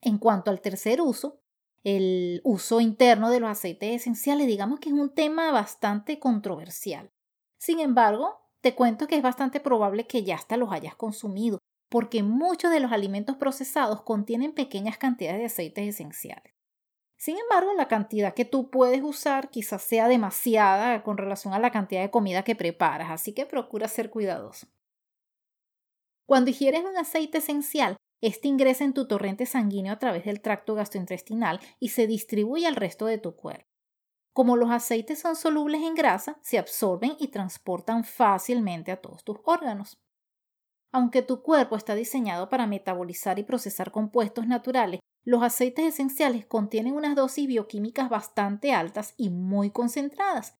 En 0.00 0.18
cuanto 0.18 0.50
al 0.50 0.60
tercer 0.60 1.00
uso, 1.00 1.40
el 1.84 2.40
uso 2.44 2.80
interno 2.80 3.30
de 3.30 3.40
los 3.40 3.50
aceites 3.50 4.00
esenciales, 4.00 4.46
digamos 4.46 4.80
que 4.80 4.88
es 4.88 4.94
un 4.94 5.14
tema 5.14 5.52
bastante 5.52 6.18
controversial. 6.18 7.10
Sin 7.58 7.80
embargo, 7.80 8.40
te 8.60 8.74
cuento 8.74 9.06
que 9.06 9.16
es 9.16 9.22
bastante 9.22 9.60
probable 9.60 10.06
que 10.06 10.24
ya 10.24 10.36
hasta 10.36 10.56
los 10.56 10.72
hayas 10.72 10.96
consumido, 10.96 11.58
porque 11.92 12.22
muchos 12.22 12.70
de 12.70 12.80
los 12.80 12.90
alimentos 12.90 13.36
procesados 13.36 14.00
contienen 14.00 14.54
pequeñas 14.54 14.96
cantidades 14.96 15.40
de 15.40 15.44
aceites 15.44 15.86
esenciales. 15.86 16.54
Sin 17.18 17.36
embargo, 17.36 17.74
la 17.74 17.86
cantidad 17.86 18.32
que 18.32 18.46
tú 18.46 18.70
puedes 18.70 19.02
usar 19.02 19.50
quizás 19.50 19.82
sea 19.82 20.08
demasiada 20.08 21.02
con 21.02 21.18
relación 21.18 21.52
a 21.52 21.58
la 21.58 21.70
cantidad 21.70 22.00
de 22.00 22.10
comida 22.10 22.44
que 22.44 22.56
preparas, 22.56 23.10
así 23.10 23.34
que 23.34 23.44
procura 23.44 23.88
ser 23.88 24.08
cuidadoso. 24.08 24.68
Cuando 26.24 26.48
ingieres 26.48 26.82
un 26.82 26.96
aceite 26.96 27.38
esencial, 27.38 27.98
este 28.22 28.48
ingresa 28.48 28.84
en 28.84 28.94
tu 28.94 29.06
torrente 29.06 29.44
sanguíneo 29.44 29.92
a 29.92 29.98
través 29.98 30.24
del 30.24 30.40
tracto 30.40 30.74
gastrointestinal 30.74 31.60
y 31.78 31.90
se 31.90 32.06
distribuye 32.06 32.66
al 32.66 32.76
resto 32.76 33.04
de 33.04 33.18
tu 33.18 33.36
cuerpo. 33.36 33.68
Como 34.32 34.56
los 34.56 34.70
aceites 34.70 35.20
son 35.20 35.36
solubles 35.36 35.82
en 35.82 35.94
grasa, 35.94 36.38
se 36.40 36.56
absorben 36.56 37.16
y 37.18 37.28
transportan 37.28 38.02
fácilmente 38.02 38.92
a 38.92 38.96
todos 39.02 39.24
tus 39.24 39.36
órganos. 39.44 40.01
Aunque 40.92 41.22
tu 41.22 41.42
cuerpo 41.42 41.76
está 41.76 41.94
diseñado 41.94 42.50
para 42.50 42.66
metabolizar 42.66 43.38
y 43.38 43.44
procesar 43.44 43.90
compuestos 43.90 44.46
naturales, 44.46 45.00
los 45.24 45.42
aceites 45.42 45.86
esenciales 45.86 46.44
contienen 46.46 46.94
unas 46.94 47.16
dosis 47.16 47.46
bioquímicas 47.46 48.10
bastante 48.10 48.72
altas 48.72 49.14
y 49.16 49.30
muy 49.30 49.70
concentradas. 49.70 50.58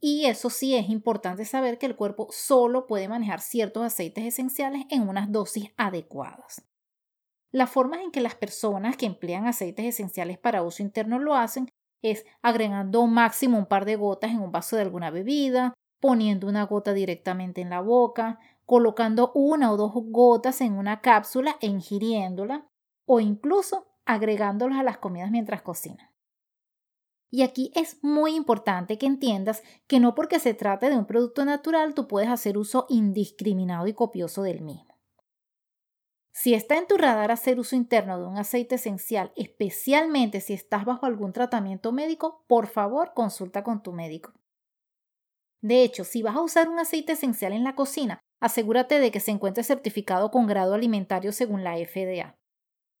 Y 0.00 0.26
eso 0.26 0.50
sí 0.50 0.76
es 0.76 0.88
importante 0.88 1.44
saber 1.44 1.78
que 1.78 1.86
el 1.86 1.96
cuerpo 1.96 2.28
solo 2.30 2.86
puede 2.86 3.08
manejar 3.08 3.40
ciertos 3.40 3.82
aceites 3.82 4.24
esenciales 4.24 4.84
en 4.90 5.08
unas 5.08 5.32
dosis 5.32 5.72
adecuadas. 5.76 6.62
Las 7.50 7.70
formas 7.70 8.00
en 8.00 8.10
que 8.10 8.20
las 8.20 8.34
personas 8.34 8.96
que 8.96 9.06
emplean 9.06 9.46
aceites 9.46 9.86
esenciales 9.86 10.38
para 10.38 10.62
uso 10.62 10.82
interno 10.82 11.18
lo 11.18 11.34
hacen 11.34 11.68
es 12.02 12.26
agregando 12.42 13.06
máximo 13.06 13.58
un 13.58 13.66
par 13.66 13.86
de 13.86 13.96
gotas 13.96 14.30
en 14.30 14.40
un 14.40 14.52
vaso 14.52 14.76
de 14.76 14.82
alguna 14.82 15.10
bebida, 15.10 15.72
poniendo 16.00 16.46
una 16.46 16.64
gota 16.64 16.92
directamente 16.92 17.62
en 17.62 17.70
la 17.70 17.80
boca, 17.80 18.38
colocando 18.66 19.32
una 19.34 19.72
o 19.72 19.76
dos 19.76 19.92
gotas 19.94 20.60
en 20.60 20.74
una 20.74 21.00
cápsula 21.00 21.56
e 21.60 21.68
ingiriéndola, 21.68 22.68
o 23.06 23.20
incluso 23.20 23.86
agregándolas 24.04 24.78
a 24.78 24.82
las 24.82 24.98
comidas 24.98 25.30
mientras 25.30 25.62
cocinan. 25.62 26.10
Y 27.30 27.42
aquí 27.42 27.72
es 27.74 28.02
muy 28.02 28.34
importante 28.34 28.98
que 28.98 29.06
entiendas 29.06 29.62
que 29.86 30.00
no 30.00 30.14
porque 30.14 30.38
se 30.38 30.54
trate 30.54 30.90
de 30.90 30.96
un 30.96 31.06
producto 31.06 31.44
natural 31.44 31.94
tú 31.94 32.06
puedes 32.06 32.28
hacer 32.28 32.58
uso 32.58 32.86
indiscriminado 32.88 33.86
y 33.86 33.94
copioso 33.94 34.42
del 34.42 34.62
mismo. 34.62 34.96
Si 36.32 36.54
está 36.54 36.76
en 36.76 36.86
tu 36.86 36.96
radar 36.98 37.30
hacer 37.30 37.58
uso 37.58 37.76
interno 37.76 38.18
de 38.18 38.26
un 38.26 38.36
aceite 38.36 38.74
esencial, 38.74 39.32
especialmente 39.36 40.40
si 40.40 40.52
estás 40.52 40.84
bajo 40.84 41.06
algún 41.06 41.32
tratamiento 41.32 41.92
médico, 41.92 42.44
por 42.46 42.66
favor 42.66 43.12
consulta 43.14 43.64
con 43.64 43.82
tu 43.82 43.92
médico. 43.92 44.34
De 45.62 45.82
hecho, 45.82 46.04
si 46.04 46.22
vas 46.22 46.36
a 46.36 46.42
usar 46.42 46.68
un 46.68 46.78
aceite 46.78 47.12
esencial 47.12 47.54
en 47.54 47.64
la 47.64 47.74
cocina, 47.74 48.20
asegúrate 48.40 48.98
de 48.98 49.10
que 49.10 49.20
se 49.20 49.30
encuentre 49.30 49.64
certificado 49.64 50.30
con 50.30 50.46
grado 50.46 50.74
alimentario 50.74 51.32
según 51.32 51.64
la 51.64 51.76
FDA. 51.76 52.36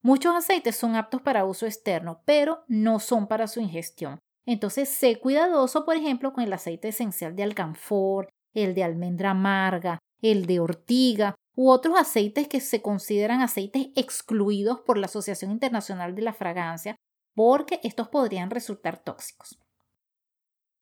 Muchos 0.02 0.34
aceites 0.34 0.76
son 0.76 0.94
aptos 0.94 1.20
para 1.22 1.44
uso 1.44 1.66
externo, 1.66 2.22
pero 2.24 2.64
no 2.68 3.00
son 3.00 3.26
para 3.26 3.48
su 3.48 3.60
ingestión. 3.60 4.18
Entonces, 4.46 4.88
sé 4.88 5.18
cuidadoso, 5.18 5.84
por 5.84 5.96
ejemplo, 5.96 6.32
con 6.32 6.44
el 6.44 6.52
aceite 6.52 6.88
esencial 6.88 7.34
de 7.34 7.42
alcanfor, 7.42 8.28
el 8.54 8.74
de 8.74 8.84
almendra 8.84 9.30
amarga, 9.30 9.98
el 10.22 10.46
de 10.46 10.60
ortiga 10.60 11.34
u 11.56 11.70
otros 11.70 11.98
aceites 11.98 12.48
que 12.48 12.60
se 12.60 12.82
consideran 12.82 13.40
aceites 13.40 13.88
excluidos 13.96 14.80
por 14.80 14.98
la 14.98 15.06
Asociación 15.06 15.50
Internacional 15.50 16.14
de 16.14 16.22
la 16.22 16.32
Fragancia, 16.32 16.96
porque 17.34 17.80
estos 17.82 18.08
podrían 18.08 18.50
resultar 18.50 19.02
tóxicos. 19.02 19.58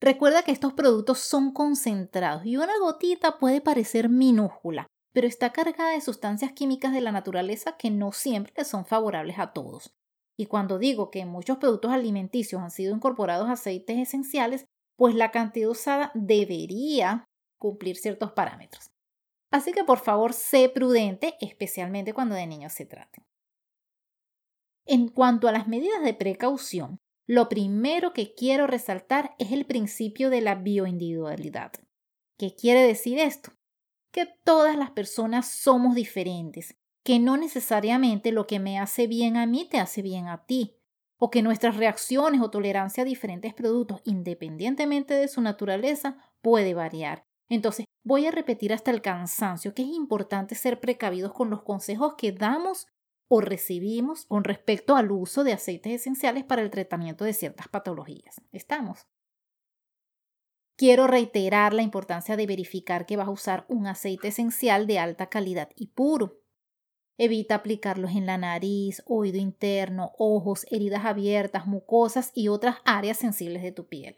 Recuerda 0.04 0.42
que 0.42 0.52
estos 0.52 0.75
productos 0.75 1.20
son 1.20 1.50
concentrados 1.50 2.44
y 2.44 2.58
una 2.58 2.78
gotita 2.78 3.38
puede 3.38 3.62
parecer 3.62 4.11
minúscula, 4.11 4.87
pero 5.14 5.26
está 5.26 5.50
cargada 5.50 5.92
de 5.92 6.02
sustancias 6.02 6.52
químicas 6.52 6.92
de 6.92 7.00
la 7.00 7.11
naturaleza 7.11 7.79
que 7.79 7.90
no 7.90 8.12
siempre 8.12 8.66
son 8.66 8.85
favorables 8.85 9.38
a 9.38 9.55
todos. 9.55 9.94
Y 10.38 10.44
cuando 10.44 10.79
digo 10.79 11.11
que 11.11 11.24
muchos 11.24 11.57
productos 11.57 11.90
alimenticios 11.90 12.61
han 12.61 12.70
sido 12.70 12.94
incorporados 12.94 13.48
aceites 13.48 13.96
esenciales, 13.96 14.66
pues 14.98 15.14
la 15.14 15.31
cantidad 15.31 15.70
usada 15.70 16.11
debería 16.12 17.24
cumplir 17.59 17.96
ciertos 17.96 18.33
parámetros. 18.33 18.90
Así 19.50 19.72
que 19.72 19.85
por 19.85 20.00
favor 20.00 20.35
sé 20.35 20.68
prudente, 20.68 21.35
especialmente 21.40 22.12
cuando 22.12 22.35
de 22.35 22.46
niños 22.46 22.74
se 22.74 22.85
trate. 22.85 23.22
En 24.85 25.09
cuanto 25.09 25.48
a 25.48 25.52
las 25.52 25.66
medidas 25.66 26.02
de 26.05 26.12
precaución, 26.12 26.98
lo 27.26 27.48
primero 27.48 28.12
que 28.12 28.34
quiero 28.34 28.66
resaltar 28.66 29.34
es 29.38 29.52
el 29.52 29.64
principio 29.64 30.30
de 30.30 30.42
la 30.42 30.56
bioindividualidad. 30.56 31.72
¿Qué 32.38 32.54
quiere 32.54 32.87
decir 32.87 33.18
esto? 33.18 33.52
Que 34.12 34.26
todas 34.44 34.76
las 34.76 34.90
personas 34.90 35.48
somos 35.48 35.94
diferentes, 35.94 36.76
que 37.02 37.18
no 37.18 37.37
necesariamente 37.37 38.32
lo 38.32 38.46
que 38.46 38.58
me 38.58 38.78
hace 38.78 39.06
bien 39.06 39.37
a 39.37 39.46
mí 39.46 39.66
te 39.68 39.78
hace 39.78 40.02
bien 40.02 40.28
a 40.28 40.44
ti, 40.44 40.76
o 41.16 41.30
que 41.30 41.42
nuestras 41.42 41.76
reacciones 41.76 42.40
o 42.40 42.50
tolerancia 42.50 43.02
a 43.02 43.06
diferentes 43.06 43.54
productos, 43.54 44.02
independientemente 44.04 45.14
de 45.14 45.28
su 45.28 45.40
naturaleza, 45.40 46.18
puede 46.42 46.74
variar. 46.74 47.24
Entonces, 47.48 47.87
voy 48.04 48.26
a 48.26 48.30
repetir 48.30 48.72
hasta 48.72 48.90
el 48.90 49.00
cansancio 49.00 49.74
que 49.74 49.82
es 49.82 49.88
importante 49.88 50.54
ser 50.54 50.80
precavidos 50.80 51.32
con 51.32 51.50
los 51.50 51.62
consejos 51.62 52.14
que 52.18 52.32
damos 52.32 52.87
o 53.35 53.40
recibimos 53.40 54.27
con 54.27 54.44
respecto 54.44 54.94
al 54.94 55.11
uso 55.11 55.42
de 55.42 55.53
aceites 55.53 55.92
esenciales 55.92 56.44
para 56.44 56.62
el 56.62 56.70
tratamiento 56.70 57.25
de 57.25 57.33
ciertas 57.33 57.66
patologías. 57.66 58.40
¿Estamos? 58.53 59.09
Quiero 60.77 61.09
reiterar 61.09 61.75
la 61.75 61.83
importancia 61.83 62.37
de 62.37 62.47
verificar 62.47 63.07
que 63.07 63.16
vas 63.16 63.27
a 63.27 63.33
usar 63.33 63.66
un 63.68 63.88
aceite 63.88 64.29
esencial 64.29 64.87
de 64.87 65.01
alta 65.01 65.27
calidad 65.27 65.70
y 65.75 65.88
puro. 65.88 66.42
Evita 67.18 67.57
aplicarlos 67.57 68.12
en 68.12 68.27
la 68.27 68.38
nariz, 68.38 69.03
oído 69.05 69.38
interno, 69.38 70.12
ojos, 70.16 70.64
heridas 70.70 71.05
abiertas, 71.05 71.66
mucosas 71.66 72.31
y 72.35 72.47
otras 72.47 72.77
áreas 72.85 73.18
sensibles 73.18 73.64
de 73.64 73.73
tu 73.73 73.88
piel. 73.88 74.14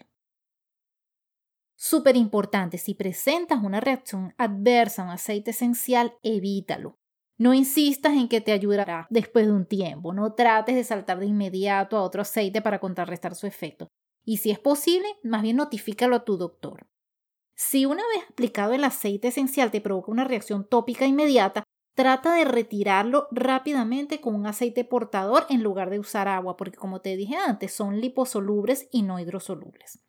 Súper 1.75 2.17
importante, 2.17 2.77
si 2.77 2.93
presentas 2.93 3.63
una 3.63 3.81
reacción 3.81 4.35
adversa 4.37 5.01
a 5.01 5.05
un 5.07 5.11
aceite 5.13 5.53
esencial, 5.53 6.19
evítalo. 6.23 6.99
No 7.39 7.53
insistas 7.53 8.15
en 8.15 8.29
que 8.29 8.41
te 8.41 8.53
ayudará 8.53 9.07
después 9.11 9.47
de 9.47 9.53
un 9.53 9.67
tiempo. 9.67 10.15
No 10.15 10.33
trates 10.33 10.75
de 10.75 10.85
saltar 10.85 11.21
de 11.21 11.27
inmediato 11.27 11.97
a 11.97 12.03
otro 12.03 12.23
aceite 12.23 12.63
para 12.63 12.79
contrarrestar 12.79 13.35
su 13.35 13.47
efecto. 13.47 13.89
Y 14.25 14.39
si 14.39 14.51
es 14.51 14.59
posible, 14.59 15.07
más 15.23 15.43
bien 15.43 15.57
notifícalo 15.57 16.17
a 16.17 16.25
tu 16.25 16.37
doctor. 16.37 16.87
Si 17.55 17.87
una 17.87 18.03
vez 18.15 18.25
aplicado 18.31 18.73
el 18.73 18.85
aceite 18.85 19.29
esencial 19.29 19.71
te 19.71 19.81
provoca 19.81 20.11
una 20.11 20.25
reacción 20.25 20.67
tópica 20.69 21.07
inmediata, 21.07 21.63
trata 21.95 22.35
de 22.35 22.45
retirarlo 22.45 23.29
rápidamente 23.31 24.21
con 24.21 24.35
un 24.35 24.47
aceite 24.47 24.85
portador 24.85 25.47
en 25.49 25.63
lugar 25.63 25.91
de 25.91 25.99
usar 25.99 26.29
agua, 26.29 26.57
porque 26.57 26.77
como 26.77 27.01
te 27.01 27.17
dije 27.17 27.37
antes, 27.37 27.73
son 27.73 28.01
liposolubles 28.01 28.89
y 28.93 29.03
no 29.03 29.19
hidrosolubles. 29.19 30.06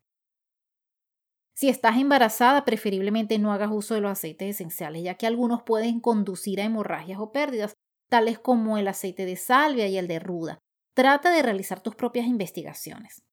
Si 1.57 1.69
estás 1.69 1.97
embarazada, 1.97 2.65
preferiblemente 2.65 3.39
no 3.39 3.51
hagas 3.51 3.71
uso 3.71 3.95
de 3.95 4.01
los 4.01 4.11
aceites 4.11 4.47
esenciales, 4.47 5.01
ya 5.01 5.15
que 5.15 5.25
algunos 5.25 5.63
pueden 5.63 5.99
conducir 5.99 6.61
a 6.61 6.65
hemorragias 6.65 7.19
o 7.19 7.31
pérdidas, 7.31 7.73
tales 8.11 8.37
como 8.37 8.77
el 8.77 8.87
aceite 8.87 9.25
de 9.25 9.37
salvia 9.37 9.87
y 9.87 9.97
el 9.97 10.07
de 10.07 10.19
ruda. 10.19 10.59
Trata 10.93 11.31
de 11.31 11.41
realizar 11.41 11.81
tus 11.81 11.95
propias 11.95 12.27
investigaciones. 12.27 13.23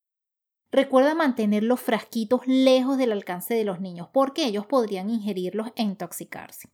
Recuerda 0.73 1.15
mantener 1.15 1.65
los 1.65 1.83
frasquitos 1.83 2.41
lejos 2.47 2.97
del 2.97 3.13
alcance 3.13 3.53
de 3.53 3.65
los 3.65 3.83
niños, 3.83 4.09
porque 4.11 4.47
ellos 4.47 4.65
podrían 4.65 5.11
ingerirlos 5.11 5.75
e 5.77 5.83
intoxicarse. 5.83 6.71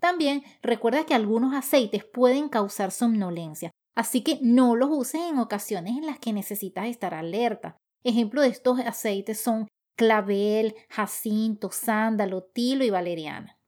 También 0.00 0.42
recuerda 0.62 1.04
que 1.04 1.12
algunos 1.12 1.52
aceites 1.54 2.06
pueden 2.06 2.48
causar 2.48 2.92
somnolencia, 2.92 3.72
así 3.94 4.22
que 4.22 4.38
no 4.40 4.74
los 4.74 4.88
uses 4.90 5.20
en 5.20 5.38
ocasiones 5.38 5.98
en 5.98 6.06
las 6.06 6.18
que 6.18 6.32
necesitas 6.32 6.86
estar 6.86 7.12
alerta. 7.12 7.76
Ejemplo 8.04 8.40
de 8.40 8.48
estos 8.48 8.80
aceites 8.80 9.38
son 9.38 9.68
clavel, 9.96 10.74
jacinto, 10.88 11.70
sándalo, 11.70 12.44
tilo 12.44 12.84
y 12.84 12.90
valeriana. 12.90 13.58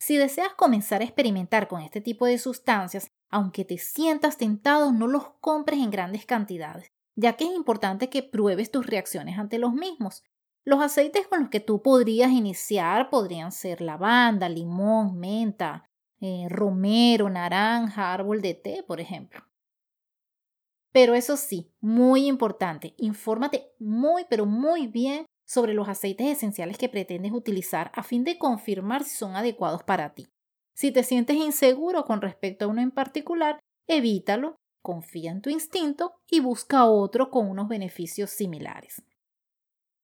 Si 0.00 0.16
deseas 0.16 0.54
comenzar 0.54 1.02
a 1.02 1.04
experimentar 1.04 1.68
con 1.68 1.82
este 1.82 2.00
tipo 2.00 2.24
de 2.24 2.38
sustancias, 2.38 3.12
aunque 3.28 3.64
te 3.64 3.76
sientas 3.78 4.38
tentado, 4.38 4.92
no 4.92 5.06
los 5.06 5.28
compres 5.40 5.78
en 5.80 5.90
grandes 5.90 6.24
cantidades, 6.24 6.90
ya 7.14 7.34
que 7.34 7.44
es 7.44 7.50
importante 7.50 8.08
que 8.08 8.22
pruebes 8.22 8.70
tus 8.70 8.86
reacciones 8.86 9.38
ante 9.38 9.58
los 9.58 9.74
mismos. 9.74 10.24
Los 10.64 10.80
aceites 10.80 11.28
con 11.28 11.40
los 11.40 11.48
que 11.50 11.60
tú 11.60 11.82
podrías 11.82 12.30
iniciar 12.30 13.10
podrían 13.10 13.52
ser 13.52 13.82
lavanda, 13.82 14.48
limón, 14.48 15.18
menta, 15.18 15.90
eh, 16.20 16.46
romero, 16.48 17.28
naranja, 17.28 18.12
árbol 18.12 18.40
de 18.40 18.54
té, 18.54 18.82
por 18.82 19.00
ejemplo. 19.00 19.49
Pero 20.92 21.14
eso 21.14 21.36
sí, 21.36 21.70
muy 21.80 22.26
importante, 22.26 22.94
infórmate 22.96 23.72
muy 23.78 24.24
pero 24.28 24.46
muy 24.46 24.86
bien 24.86 25.26
sobre 25.44 25.74
los 25.74 25.88
aceites 25.88 26.26
esenciales 26.26 26.78
que 26.78 26.88
pretendes 26.88 27.32
utilizar 27.32 27.90
a 27.94 28.02
fin 28.02 28.24
de 28.24 28.38
confirmar 28.38 29.04
si 29.04 29.16
son 29.16 29.36
adecuados 29.36 29.82
para 29.82 30.14
ti. 30.14 30.28
Si 30.74 30.92
te 30.92 31.02
sientes 31.02 31.36
inseguro 31.36 32.04
con 32.04 32.20
respecto 32.20 32.64
a 32.64 32.68
uno 32.68 32.80
en 32.80 32.90
particular, 32.90 33.58
evítalo 33.86 34.56
confía 34.82 35.30
en 35.30 35.42
tu 35.42 35.50
instinto 35.50 36.14
y 36.28 36.40
busca 36.40 36.86
otro 36.86 37.30
con 37.30 37.48
unos 37.48 37.68
beneficios 37.68 38.30
similares. 38.30 39.02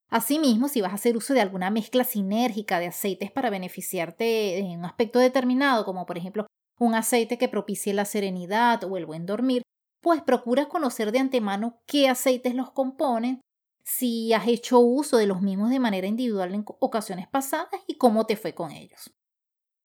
Asimismo, 0.08 0.68
si 0.68 0.80
vas 0.80 0.92
a 0.92 0.96
hacer 0.96 1.16
uso 1.16 1.34
de 1.34 1.40
alguna 1.40 1.70
mezcla 1.70 2.04
sinérgica 2.04 2.78
de 2.78 2.86
aceites 2.86 3.32
para 3.32 3.50
beneficiarte 3.50 4.58
en 4.58 4.78
un 4.78 4.84
aspecto 4.84 5.18
determinado, 5.18 5.84
como 5.84 6.06
por 6.06 6.16
ejemplo 6.16 6.46
un 6.78 6.94
aceite 6.94 7.38
que 7.38 7.48
propicie 7.48 7.92
la 7.92 8.04
serenidad 8.04 8.84
o 8.84 8.96
el 8.96 9.06
buen 9.06 9.26
dormir, 9.26 9.62
pues 10.06 10.22
procura 10.22 10.68
conocer 10.68 11.10
de 11.10 11.18
antemano 11.18 11.80
qué 11.84 12.08
aceites 12.08 12.54
los 12.54 12.70
componen, 12.70 13.40
si 13.82 14.32
has 14.32 14.46
hecho 14.46 14.78
uso 14.78 15.16
de 15.16 15.26
los 15.26 15.42
mismos 15.42 15.68
de 15.70 15.80
manera 15.80 16.06
individual 16.06 16.54
en 16.54 16.64
ocasiones 16.78 17.26
pasadas 17.26 17.80
y 17.88 17.96
cómo 17.96 18.24
te 18.24 18.36
fue 18.36 18.54
con 18.54 18.70
ellos. 18.70 19.12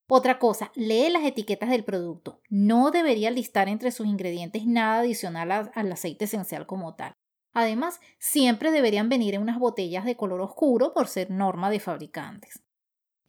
Otra 0.08 0.38
cosa, 0.38 0.72
lee 0.76 1.10
las 1.10 1.24
etiquetas 1.24 1.72
del 1.72 1.84
producto. 1.84 2.40
No 2.50 2.92
debería 2.92 3.32
listar 3.32 3.68
entre 3.68 3.90
sus 3.90 4.06
ingredientes 4.06 4.68
nada 4.68 5.00
adicional 5.00 5.72
al 5.74 5.92
aceite 5.92 6.26
esencial 6.26 6.68
como 6.68 6.94
tal. 6.94 7.14
Además, 7.52 8.00
siempre 8.20 8.70
deberían 8.70 9.10
venir 9.10 9.34
en 9.34 9.42
unas 9.42 9.58
botellas 9.58 10.06
de 10.06 10.18
color 10.18 10.42
oscuro 10.42 10.94
por 10.94 11.08
ser 11.08 11.32
norma 11.32 11.72
de 11.72 11.80
fabricantes. 11.80 12.62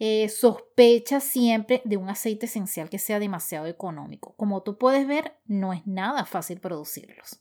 Eh, 0.05 0.29
sospecha 0.31 1.21
siempre 1.21 1.81
de 1.85 1.97
un 1.97 2.09
aceite 2.09 2.47
esencial 2.47 2.91
que 2.91 2.99
sea 2.99 3.21
demasiado 3.21 3.69
económico. 3.69 4.35
Como 4.35 4.65
tú 4.65 4.77
puedes 4.77 5.07
ver, 5.07 5.39
no 5.45 5.73
es 5.73 5.87
nada 5.87 6.25
fácil 6.25 6.59
producirlos. 6.59 7.41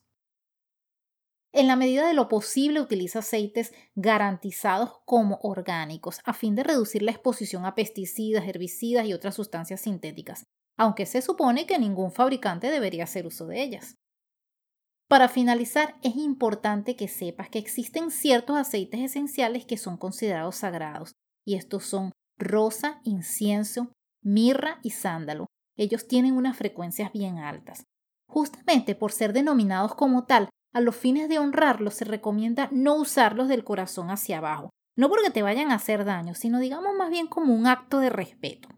En 1.54 1.66
la 1.66 1.76
medida 1.76 2.06
de 2.06 2.14
lo 2.14 2.28
posible 2.28 2.80
utiliza 2.80 3.18
aceites 3.18 3.74
garantizados 3.96 5.02
como 5.06 5.40
orgánicos 5.42 6.20
a 6.24 6.34
fin 6.34 6.54
de 6.54 6.62
reducir 6.62 7.02
la 7.02 7.10
exposición 7.10 7.66
a 7.66 7.74
pesticidas, 7.74 8.48
herbicidas 8.48 9.08
y 9.08 9.14
otras 9.14 9.34
sustancias 9.34 9.82
sintéticas, 9.82 10.44
aunque 10.78 11.08
se 11.08 11.24
supone 11.24 11.66
que 11.66 11.80
ningún 11.80 12.12
fabricante 12.12 12.70
debería 12.70 13.06
hacer 13.06 13.26
uso 13.26 13.48
de 13.48 13.64
ellas. 13.64 13.96
Para 15.08 15.30
finalizar, 15.30 15.96
es 16.04 16.16
importante 16.16 16.96
que 16.96 17.08
sepas 17.08 17.50
que 17.50 17.58
existen 17.58 18.12
ciertos 18.12 18.56
aceites 18.56 19.00
esenciales 19.00 19.66
que 19.66 19.78
son 19.78 19.98
considerados 19.98 20.58
sagrados, 20.58 21.14
y 21.44 21.56
estos 21.56 21.86
son 21.86 22.12
rosa, 22.42 23.00
incienso, 23.04 23.94
mirra 24.22 24.80
y 24.84 24.90
sándalo. 24.90 25.48
Ellos 25.78 26.08
tienen 26.08 26.36
unas 26.36 26.58
frecuencias 26.58 27.12
bien 27.14 27.38
altas. 27.38 27.84
Justamente 28.28 28.96
por 28.96 29.12
ser 29.14 29.32
denominados 29.32 29.96
como 29.96 30.26
tal, 30.26 30.50
a 30.74 30.82
los 30.82 30.96
fines 30.96 31.30
de 31.30 31.40
honrarlos 31.40 31.94
se 31.94 32.06
recomienda 32.06 32.70
no 32.72 32.96
usarlos 32.96 33.48
del 33.48 33.64
corazón 33.64 34.10
hacia 34.10 34.38
abajo, 34.38 34.70
no 34.98 35.10
porque 35.10 35.32
te 35.32 35.42
vayan 35.42 35.72
a 35.72 35.76
hacer 35.76 36.06
daño, 36.06 36.36
sino 36.36 36.60
digamos 36.60 36.94
más 36.98 37.10
bien 37.10 37.28
como 37.28 37.54
un 37.54 37.68
acto 37.68 38.00
de 38.00 38.10
respeto. 38.10 38.70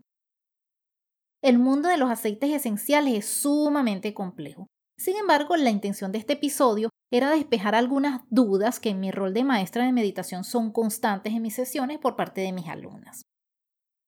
El 1.41 1.60
mundo 1.60 1.89
de 1.89 1.97
los 1.97 2.10
aceites 2.10 2.52
esenciales 2.52 3.13
es 3.15 3.26
sumamente 3.28 4.13
complejo 4.13 4.67
sin 4.97 5.17
embargo, 5.17 5.58
la 5.58 5.69
intención 5.69 6.12
de 6.12 6.19
este 6.19 6.34
episodio 6.34 6.89
era 7.12 7.30
despejar 7.32 7.76
algunas 7.76 8.21
dudas 8.30 8.80
que 8.80 8.89
en 8.89 8.99
mi 8.99 9.12
rol 9.12 9.34
de 9.34 9.43
maestra 9.43 9.86
de 9.86 9.91
meditación 9.91 10.43
son 10.43 10.71
constantes 10.71 11.34
en 11.34 11.41
mis 11.41 11.56
sesiones 11.56 11.99
por 11.99 12.15
parte 12.15 12.41
de 12.41 12.52
mis 12.52 12.67
alumnas. 12.67 13.23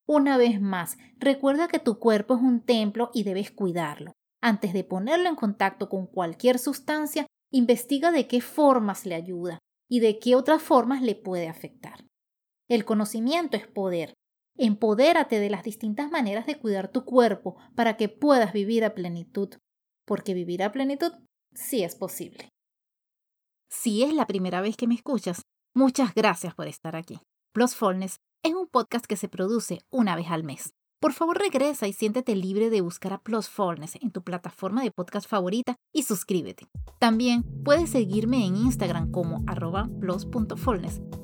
Una 0.08 0.36
vez 0.36 0.60
más, 0.60 0.98
recuerda 1.18 1.68
que 1.68 1.78
tu 1.78 1.98
cuerpo 1.98 2.36
es 2.36 2.42
un 2.42 2.60
templo 2.60 3.10
y 3.12 3.24
debes 3.24 3.50
cuidarlo. 3.50 4.12
Antes 4.40 4.72
de 4.72 4.84
ponerlo 4.84 5.28
en 5.28 5.34
contacto 5.34 5.88
con 5.88 6.06
cualquier 6.06 6.58
sustancia, 6.58 7.26
investiga 7.50 8.12
de 8.12 8.28
qué 8.28 8.40
formas 8.40 9.06
le 9.06 9.14
ayuda 9.14 9.58
y 9.88 10.00
de 10.00 10.18
qué 10.18 10.36
otras 10.36 10.62
formas 10.62 11.02
le 11.02 11.14
puede 11.14 11.48
afectar. 11.48 12.04
El 12.68 12.84
conocimiento 12.84 13.56
es 13.56 13.66
poder. 13.66 14.14
Empodérate 14.58 15.38
de 15.40 15.50
las 15.50 15.64
distintas 15.64 16.10
maneras 16.10 16.46
de 16.46 16.58
cuidar 16.58 16.88
tu 16.88 17.04
cuerpo 17.04 17.56
para 17.74 17.96
que 17.96 18.08
puedas 18.08 18.52
vivir 18.52 18.84
a 18.84 18.94
plenitud 18.94 19.50
porque 20.06 20.32
vivir 20.32 20.62
a 20.62 20.72
plenitud 20.72 21.12
sí 21.52 21.82
es 21.82 21.94
posible. 21.96 22.48
Si 23.68 24.04
es 24.04 24.14
la 24.14 24.26
primera 24.26 24.60
vez 24.60 24.76
que 24.76 24.86
me 24.86 24.94
escuchas, 24.94 25.42
muchas 25.74 26.14
gracias 26.14 26.54
por 26.54 26.68
estar 26.68 26.96
aquí. 26.96 27.18
Es 28.42 28.54
un 28.54 28.66
podcast 28.66 29.06
que 29.06 29.16
se 29.16 29.28
produce 29.28 29.80
una 29.90 30.16
vez 30.16 30.26
al 30.30 30.44
mes. 30.44 30.74
Por 31.00 31.12
favor 31.12 31.38
regresa 31.38 31.86
y 31.86 31.92
siéntete 31.92 32.34
libre 32.34 32.70
de 32.70 32.80
buscar 32.80 33.12
a 33.12 33.18
Plusfulness 33.18 33.98
en 34.00 34.10
tu 34.10 34.22
plataforma 34.22 34.82
de 34.82 34.90
podcast 34.90 35.28
favorita 35.28 35.76
y 35.92 36.04
suscríbete. 36.04 36.66
También 36.98 37.44
puedes 37.64 37.90
seguirme 37.90 38.46
en 38.46 38.56
Instagram 38.56 39.10
como 39.10 39.44
arroba 39.46 39.90